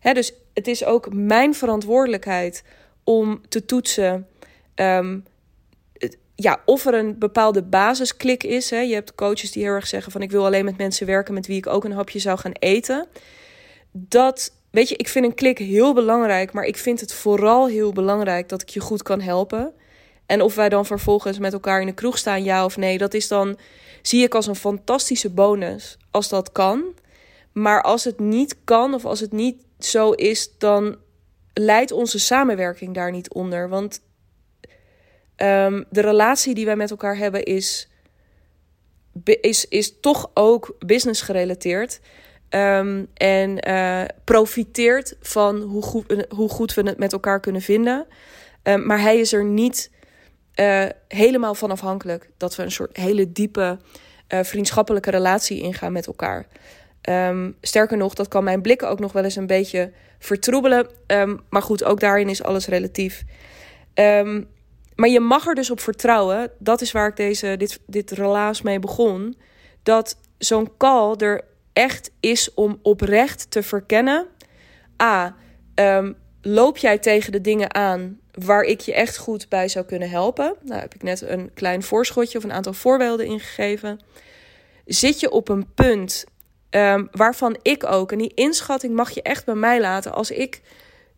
[0.00, 2.64] dus het is ook mijn verantwoordelijkheid
[3.04, 4.26] om te toetsen.
[4.74, 5.24] Um,
[6.34, 8.68] ja, of er een bepaalde basisklik is.
[8.68, 11.46] Je hebt coaches die heel erg zeggen van ik wil alleen met mensen werken met
[11.46, 13.06] wie ik ook een hapje zou gaan eten.
[13.92, 17.92] Dat, weet je, ik vind een klik heel belangrijk, maar ik vind het vooral heel
[17.92, 19.72] belangrijk dat ik je goed kan helpen.
[20.30, 23.14] En of wij dan vervolgens met elkaar in de kroeg staan, ja of nee, dat
[23.14, 23.58] is dan,
[24.02, 26.84] zie ik als een fantastische bonus als dat kan.
[27.52, 30.96] Maar als het niet kan of als het niet zo is, dan
[31.54, 33.68] leidt onze samenwerking daar niet onder.
[33.68, 34.00] Want
[35.42, 37.88] Um, de relatie die wij met elkaar hebben is,
[39.24, 42.00] is, is toch ook business gerelateerd.
[42.50, 48.06] Um, en uh, profiteert van hoe goed, hoe goed we het met elkaar kunnen vinden.
[48.62, 49.90] Um, maar hij is er niet
[50.60, 53.78] uh, helemaal van afhankelijk dat we een soort hele diepe
[54.28, 56.46] uh, vriendschappelijke relatie ingaan met elkaar.
[57.00, 60.88] Ehm, sterker nog, dat kan mijn blikken ook nog wel eens een beetje vertroebelen.
[61.06, 63.24] Ehm, maar goed, ook daarin is alles relatief.
[63.94, 64.42] Ehm,
[64.94, 66.50] maar je mag er dus op vertrouwen.
[66.58, 69.36] Dat is waar ik deze, dit, dit relaas mee begon.
[69.82, 74.26] Dat zo'n call er echt is om oprecht te verkennen.
[75.02, 75.36] A.
[76.42, 80.54] loop jij tegen de dingen aan waar ik je echt goed bij zou kunnen helpen?
[80.62, 84.00] Nou, heb ik net een klein voorschotje of een aantal voorbeelden ingegeven.
[84.84, 86.24] Zit je op een punt
[86.70, 90.12] Um, waarvan ik ook, en die inschatting mag je echt bij mij laten.
[90.12, 90.60] Als ik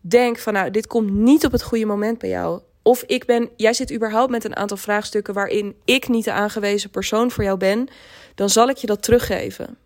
[0.01, 2.61] denk van nou, dit komt niet op het goede moment bij jou.
[2.81, 6.89] Of ik ben, jij zit überhaupt met een aantal vraagstukken waarin ik niet de aangewezen
[6.89, 7.87] persoon voor jou ben,
[8.35, 9.77] dan zal ik je dat teruggeven.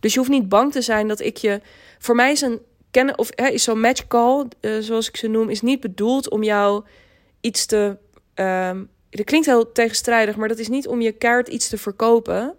[0.00, 1.60] Dus je hoeft niet bang te zijn dat ik je.
[1.98, 2.60] Voor mij is een
[2.94, 6.30] kennen of hè, is zo'n match call, uh, zoals ik ze noem, is niet bedoeld
[6.30, 6.84] om jou
[7.40, 7.96] iets te.
[8.34, 12.54] Um, dat klinkt heel tegenstrijdig, maar dat is niet om je kaart iets te verkopen.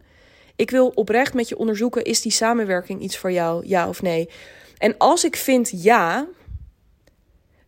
[0.56, 4.30] Ik wil oprecht met je onderzoeken: is die samenwerking iets voor jou, ja of nee?
[4.78, 6.28] En als ik vind ja,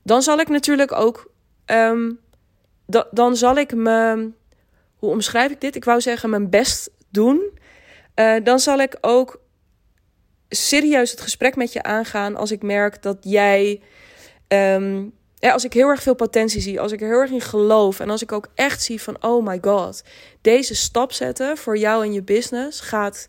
[0.04, 1.32] dan zal ik natuurlijk ook.
[1.66, 2.20] Um,
[3.12, 4.30] dan zal ik me.
[4.96, 5.76] Hoe omschrijf ik dit?
[5.76, 7.60] Ik wou zeggen mijn best doen.
[8.16, 9.40] Uh, dan zal ik ook
[10.50, 13.82] serieus het gesprek met je aangaan als ik merk dat jij
[14.48, 17.42] um, ja, als ik heel erg veel potentie zie, als ik er heel erg in
[17.42, 20.04] geloof en als ik ook echt zie van, oh my god,
[20.42, 23.28] deze stap zetten voor jou en je business gaat,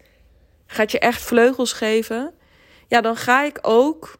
[0.66, 2.35] gaat je echt vleugels geven.
[2.87, 4.18] Ja, dan ga ik ook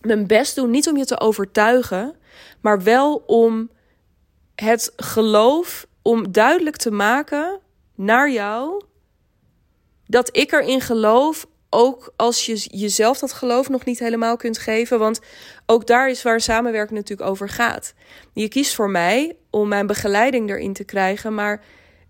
[0.00, 2.16] mijn best doen, niet om je te overtuigen,
[2.60, 3.70] maar wel om
[4.54, 7.60] het geloof, om duidelijk te maken
[7.94, 8.82] naar jou
[10.06, 14.98] dat ik erin geloof ook als je jezelf dat geloof nog niet helemaal kunt geven.
[14.98, 15.20] Want
[15.66, 17.94] ook daar is waar samenwerking natuurlijk over gaat.
[18.32, 21.34] Je kiest voor mij om mijn begeleiding erin te krijgen.
[21.34, 21.62] Maar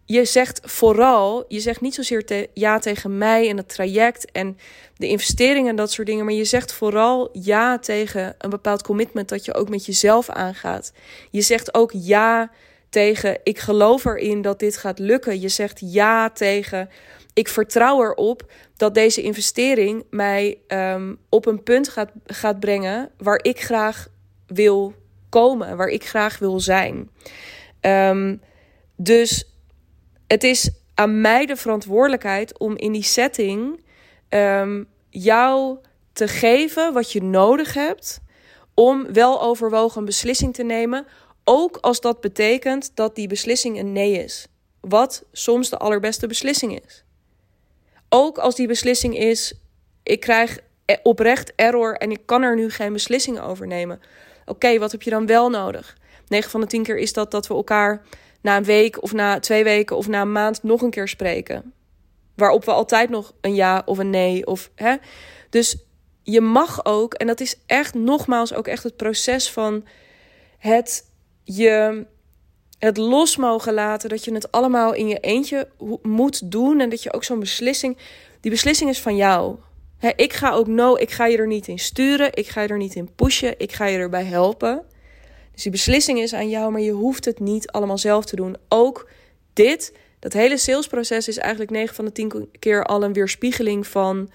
[0.05, 4.59] je zegt vooral, je zegt niet zozeer ja tegen mij en het traject en
[4.97, 6.25] de investeringen en dat soort dingen.
[6.25, 10.93] Maar je zegt vooral ja tegen een bepaald commitment dat je ook met jezelf aangaat.
[11.31, 12.51] Je zegt ook ja
[12.91, 15.41] tegen ik geloof erin dat dit gaat lukken.
[15.41, 16.89] Je zegt ja tegen
[17.35, 23.39] ik vertrouw erop dat deze investering mij um, op een punt gaat, gaat brengen waar
[23.43, 24.09] ik graag
[24.47, 24.95] wil
[25.29, 27.11] komen, waar ik graag wil zijn.
[27.81, 28.41] Um,
[28.97, 29.51] dus
[30.27, 33.85] het is aan mij de verantwoordelijkheid om in die setting
[34.29, 35.79] um, jou
[36.13, 38.21] te geven wat je nodig hebt
[38.75, 41.07] om wel overwogen een beslissing te nemen,
[41.45, 44.47] ook als dat betekent dat die beslissing een nee is.
[44.81, 47.04] Wat soms de allerbeste beslissing is.
[48.17, 49.55] Ook als die beslissing is,
[50.03, 54.01] ik krijg e- oprecht error en ik kan er nu geen beslissingen over nemen.
[54.45, 55.97] Oké, wat heb je dan wel nodig?
[56.29, 58.03] 9 van de 10 keer is dat dat we elkaar
[58.41, 61.73] na een week of na twee weken of na een maand nog een keer spreken.
[62.35, 64.97] Waarop we altijd nog een ja of een nee of hè.
[65.51, 65.77] Dus
[66.23, 69.85] je mag ook, en dat is echt nogmaals ook echt het proces van
[70.59, 71.11] het
[71.45, 72.07] je
[72.79, 75.69] het los mogen laten dat je het allemaal in je eentje
[76.03, 77.99] moet doen en dat je ook zo'n beslissing,
[78.41, 79.57] die beslissing is van jou.
[80.17, 82.77] ik ga ook no, ik ga je er niet in sturen, ik ga je er
[82.77, 84.85] niet in pushen, ik ga je erbij helpen.
[85.53, 88.57] Dus die beslissing is aan jou, maar je hoeft het niet allemaal zelf te doen.
[88.69, 89.09] Ook
[89.53, 94.31] dit, dat hele salesproces is eigenlijk 9 van de 10 keer al een weerspiegeling van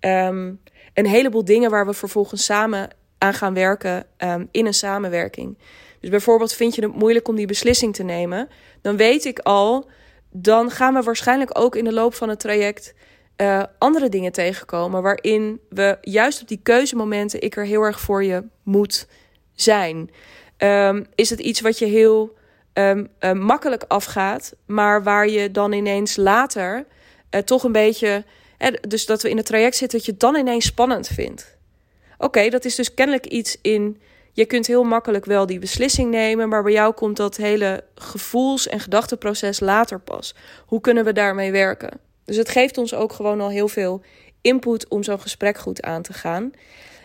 [0.00, 0.60] um,
[0.94, 5.58] een heleboel dingen waar we vervolgens samen aan gaan werken um, in een samenwerking.
[6.00, 8.48] Dus bijvoorbeeld vind je het moeilijk om die beslissing te nemen,
[8.80, 9.90] dan weet ik al,
[10.30, 12.94] dan gaan we waarschijnlijk ook in de loop van het traject
[13.36, 18.24] uh, andere dingen tegenkomen waarin we juist op die keuzemomenten ik er heel erg voor
[18.24, 19.06] je moet
[19.54, 20.10] zijn.
[20.58, 22.36] Um, is het iets wat je heel
[22.74, 26.86] um, uh, makkelijk afgaat, maar waar je dan ineens later
[27.30, 28.24] uh, toch een beetje,
[28.88, 31.56] dus dat we in het traject zitten, dat je het dan ineens spannend vindt.
[32.18, 34.00] Oké, dat is dus kennelijk iets in
[34.32, 38.68] je kunt heel makkelijk wel die beslissing nemen, maar bij jou komt dat hele gevoels-
[38.68, 40.34] en gedachteproces later pas.
[40.66, 42.00] Hoe kunnen we daarmee werken?
[42.24, 44.02] Dus het geeft ons ook gewoon al heel veel
[44.40, 46.50] input om zo'n gesprek goed aan te gaan.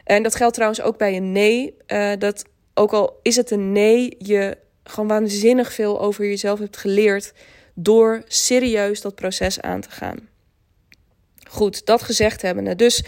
[0.03, 1.75] En dat geldt trouwens ook bij een nee.
[1.87, 6.77] Uh, dat ook al is het een nee, je gewoon waanzinnig veel over jezelf hebt
[6.77, 7.33] geleerd
[7.73, 10.29] door serieus dat proces aan te gaan.
[11.49, 12.75] Goed, dat gezegd hebbende.
[12.75, 13.03] Dus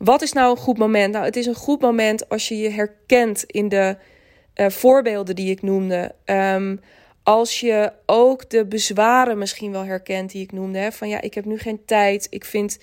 [0.00, 1.12] wat is nou een goed moment?
[1.12, 3.96] Nou, het is een goed moment als je je herkent in de
[4.54, 6.14] uh, voorbeelden die ik noemde.
[6.24, 6.80] Um,
[7.22, 10.92] als je ook de bezwaren misschien wel herkent die ik noemde.
[10.92, 12.26] Van ja, ik heb nu geen tijd.
[12.30, 12.78] Ik vind,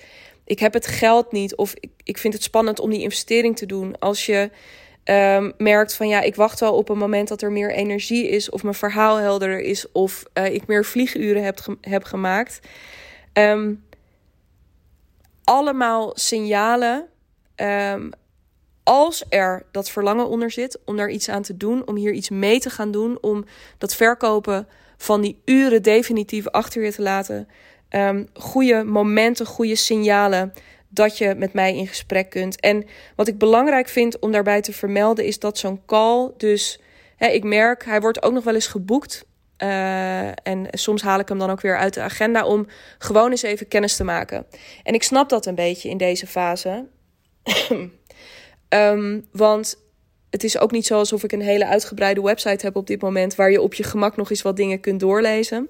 [0.45, 1.55] ik heb het geld niet.
[1.55, 3.99] Of ik, ik vind het spannend om die investering te doen.
[3.99, 4.49] Als je
[5.03, 8.49] um, merkt van ja, ik wacht wel op een moment dat er meer energie is.
[8.49, 9.91] Of mijn verhaal helderder is.
[9.91, 12.59] Of uh, ik meer vlieguren heb, heb gemaakt.
[13.33, 13.85] Um,
[15.47, 17.07] allemaal signalen.
[17.55, 18.09] Ehm,
[18.83, 22.29] als er dat verlangen onder zit om daar iets aan te doen, om hier iets
[22.29, 23.45] mee te gaan doen, om
[23.77, 24.67] dat verkopen
[24.97, 27.47] van die uren definitief achter je te laten.
[27.89, 30.53] Um, goede momenten, goede signalen
[30.89, 32.59] dat je met mij in gesprek kunt.
[32.59, 32.85] En
[33.15, 36.79] wat ik belangrijk vind om daarbij te vermelden is dat zo'n call dus,
[37.15, 39.25] hè, ik merk, hij wordt ook nog wel eens geboekt.
[39.63, 43.41] Uh, en soms haal ik hem dan ook weer uit de agenda om gewoon eens
[43.41, 44.45] even kennis te maken.
[44.83, 46.87] En ik snap dat een beetje in deze fase.
[48.69, 49.85] um, want
[50.29, 53.35] het is ook niet zo alsof ik een hele uitgebreide website heb op dit moment
[53.35, 55.69] waar je op je gemak nog eens wat dingen kunt doorlezen.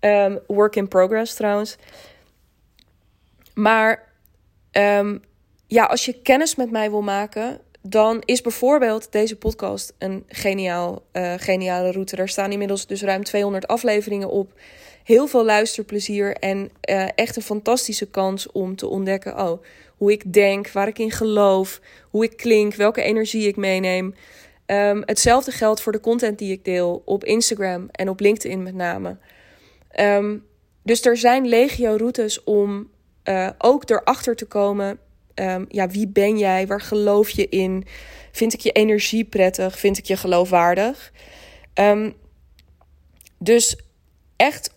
[0.00, 1.76] Um, work in progress trouwens.
[3.54, 4.12] Maar
[4.72, 5.22] um,
[5.66, 11.02] ja, als je kennis met mij wil maken, dan is bijvoorbeeld deze podcast een geniaal,
[11.12, 12.16] uh, geniale route.
[12.16, 14.52] Daar staan inmiddels dus ruim 200 afleveringen op.
[15.04, 19.62] Heel veel luisterplezier en uh, echt een fantastische kans om te ontdekken oh,
[19.96, 21.80] hoe ik denk, waar ik in geloof,
[22.10, 24.14] hoe ik klink, welke energie ik meeneem.
[24.66, 28.74] Um, hetzelfde geldt voor de content die ik deel op Instagram en op LinkedIn met
[28.74, 29.16] name.
[30.00, 30.44] Um,
[30.82, 32.90] dus er zijn legio routes om
[33.24, 34.98] uh, ook erachter te komen.
[35.34, 36.66] Um, ja, wie ben jij?
[36.66, 37.86] Waar geloof je in?
[38.32, 39.78] Vind ik je energie prettig?
[39.78, 41.12] Vind ik je geloofwaardig?
[41.74, 42.14] Um,
[43.38, 43.76] dus
[44.36, 44.74] echt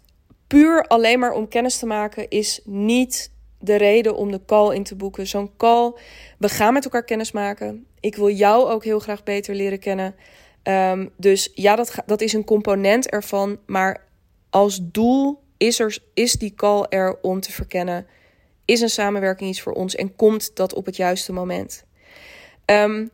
[0.47, 4.83] puur alleen maar om kennis te maken is niet de reden om de call in
[4.83, 5.27] te boeken.
[5.27, 5.93] Zo'n call,
[6.37, 7.85] we gaan met elkaar kennis maken.
[7.99, 10.15] Ik wil jou ook heel graag beter leren kennen.
[10.63, 13.59] Um, dus ja, dat, dat is een component ervan.
[13.65, 14.07] Maar
[14.49, 18.07] als doel is, er, is die call er om te verkennen
[18.65, 21.85] is een samenwerking iets voor ons en komt dat op het juiste moment?
[22.65, 23.09] Um,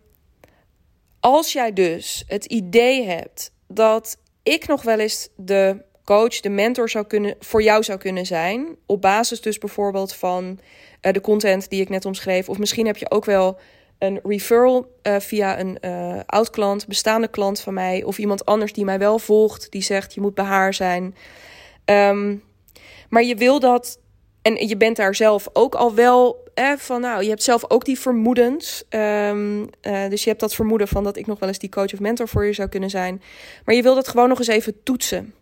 [1.20, 6.89] als jij dus het idee hebt dat ik nog wel eens de coach, de mentor
[6.89, 10.60] zou kunnen, voor jou zou kunnen zijn, op basis dus bijvoorbeeld van
[11.02, 13.60] uh, de content die ik net omschreef, of misschien heb je ook wel
[13.97, 18.74] een referral uh, via een uh, oud klant, bestaande klant van mij, of iemand anders
[18.74, 21.16] die mij wel volgt, die zegt je moet bij haar zijn.
[21.86, 22.43] Um,
[23.10, 23.99] maar je wil dat
[24.41, 27.85] en je bent daar zelf ook al wel eh, van, nou, je hebt zelf ook
[27.85, 28.83] die vermoedens.
[28.89, 31.93] Um, uh, dus je hebt dat vermoeden van dat ik nog wel eens die coach
[31.93, 33.21] of mentor voor je zou kunnen zijn.
[33.65, 35.33] Maar je wil dat gewoon nog eens even toetsen.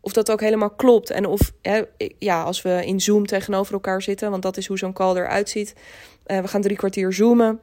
[0.00, 1.10] Of dat ook helemaal klopt.
[1.10, 1.52] En of,
[2.18, 5.48] ja, als we in Zoom tegenover elkaar zitten, want dat is hoe zo'n call eruit
[5.48, 5.74] ziet.
[6.26, 7.60] Uh, we gaan drie kwartier zoomen.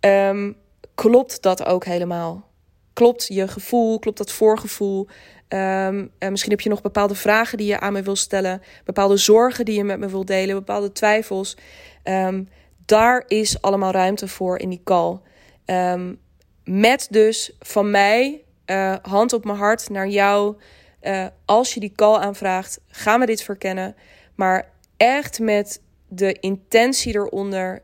[0.00, 0.56] Um,
[0.94, 2.48] klopt dat ook helemaal?
[2.92, 3.98] Klopt je gevoel?
[3.98, 5.06] Klopt dat voorgevoel?
[5.54, 9.64] Um, misschien heb je nog bepaalde vragen die je aan me wil stellen, bepaalde zorgen
[9.64, 11.56] die je met me wil delen, bepaalde twijfels.
[12.04, 12.48] Um,
[12.86, 15.18] daar is allemaal ruimte voor in die call.
[15.66, 16.20] Um,
[16.64, 20.56] met dus van mij, uh, hand op mijn hart, naar jou.
[21.02, 23.94] Uh, als je die call aanvraagt, gaan we dit verkennen.
[24.34, 27.82] Maar echt met de intentie eronder.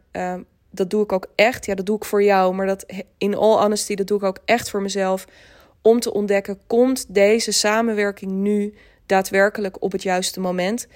[0.71, 1.67] dat doe ik ook echt.
[1.67, 2.55] Ja, dat doe ik voor jou.
[2.55, 2.87] Maar dat
[3.19, 5.27] in all honesty, dat doe ik ook echt voor mezelf
[5.87, 8.74] om te ontdekken, komt deze samenwerking nu
[9.07, 10.87] daadwerkelijk op het juiste moment?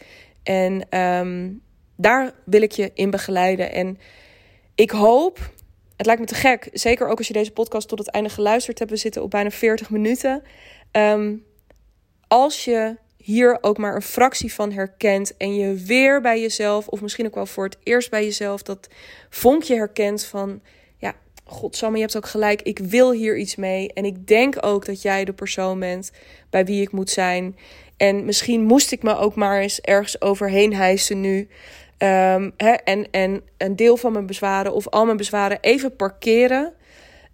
[0.43, 1.63] En um,
[1.97, 3.73] daar wil ik je in begeleiden.
[3.73, 3.99] En
[4.75, 5.39] ik hoop,
[5.97, 8.79] het lijkt me te gek, zeker ook als je deze podcast tot het einde geluisterd
[8.79, 10.43] hebt, we zitten op bijna 40 minuten.
[10.93, 11.45] Um,
[12.29, 17.01] als je hier ook maar een fractie van herkent en je weer bij jezelf, of
[17.01, 18.89] misschien ook wel voor het eerst bij jezelf, dat
[19.31, 20.61] vonkje herkent van
[21.51, 22.63] Godsamme, je hebt ook gelijk.
[22.63, 23.93] Ik wil hier iets mee.
[23.93, 26.13] En ik denk ook dat jij de persoon bent
[26.51, 27.57] bij wie ik moet zijn.
[27.97, 31.49] En misschien moest ik me ook maar eens ergens overheen hijsen nu.
[32.57, 36.73] Hè, en, en een deel van mijn bezwaren of al mijn bezwaren even parkeren.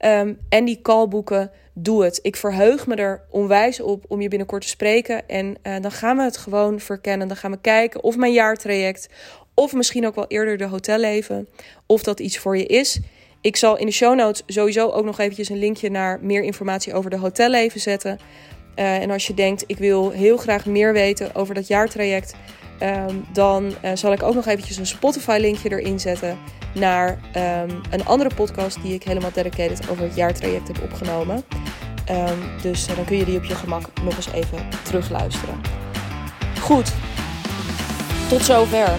[0.04, 1.50] Um, en die call boeken.
[1.74, 2.18] Doe het.
[2.22, 5.28] Ik verheug me er onwijs op om je binnenkort te spreken.
[5.28, 7.28] En uh, dan gaan we het gewoon verkennen.
[7.28, 9.08] Dan gaan we kijken of mijn jaartraject.
[9.54, 11.48] Of misschien ook wel eerder de hotelleven.
[11.86, 13.00] Of dat iets voor je is.
[13.41, 16.95] Ik zal in de show notes sowieso ook nog eventjes een linkje naar meer informatie
[16.95, 18.18] over de hotelleven zetten.
[18.76, 22.34] Uh, en als je denkt, ik wil heel graag meer weten over dat jaartraject,
[22.82, 26.39] um, dan uh, zal ik ook nog eventjes een Spotify-linkje erin zetten
[26.74, 31.45] naar um, een andere podcast die ik helemaal dedicated over het jaartraject heb opgenomen.
[32.11, 35.61] Um, dus uh, dan kun je die op je gemak nog eens even terugluisteren.
[36.61, 36.93] Goed,
[38.28, 38.91] tot zover.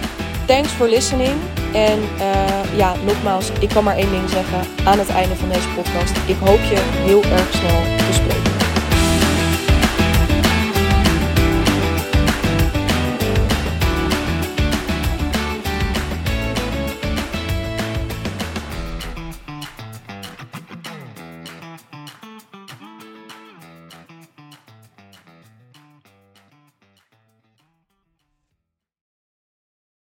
[0.48, 1.36] Thanks for listening.
[1.74, 5.68] En uh, ja, nogmaals, ik kan maar één ding zeggen aan het einde van deze
[5.68, 6.16] podcast.
[6.26, 8.47] Ik hoop je heel erg snel te spreken.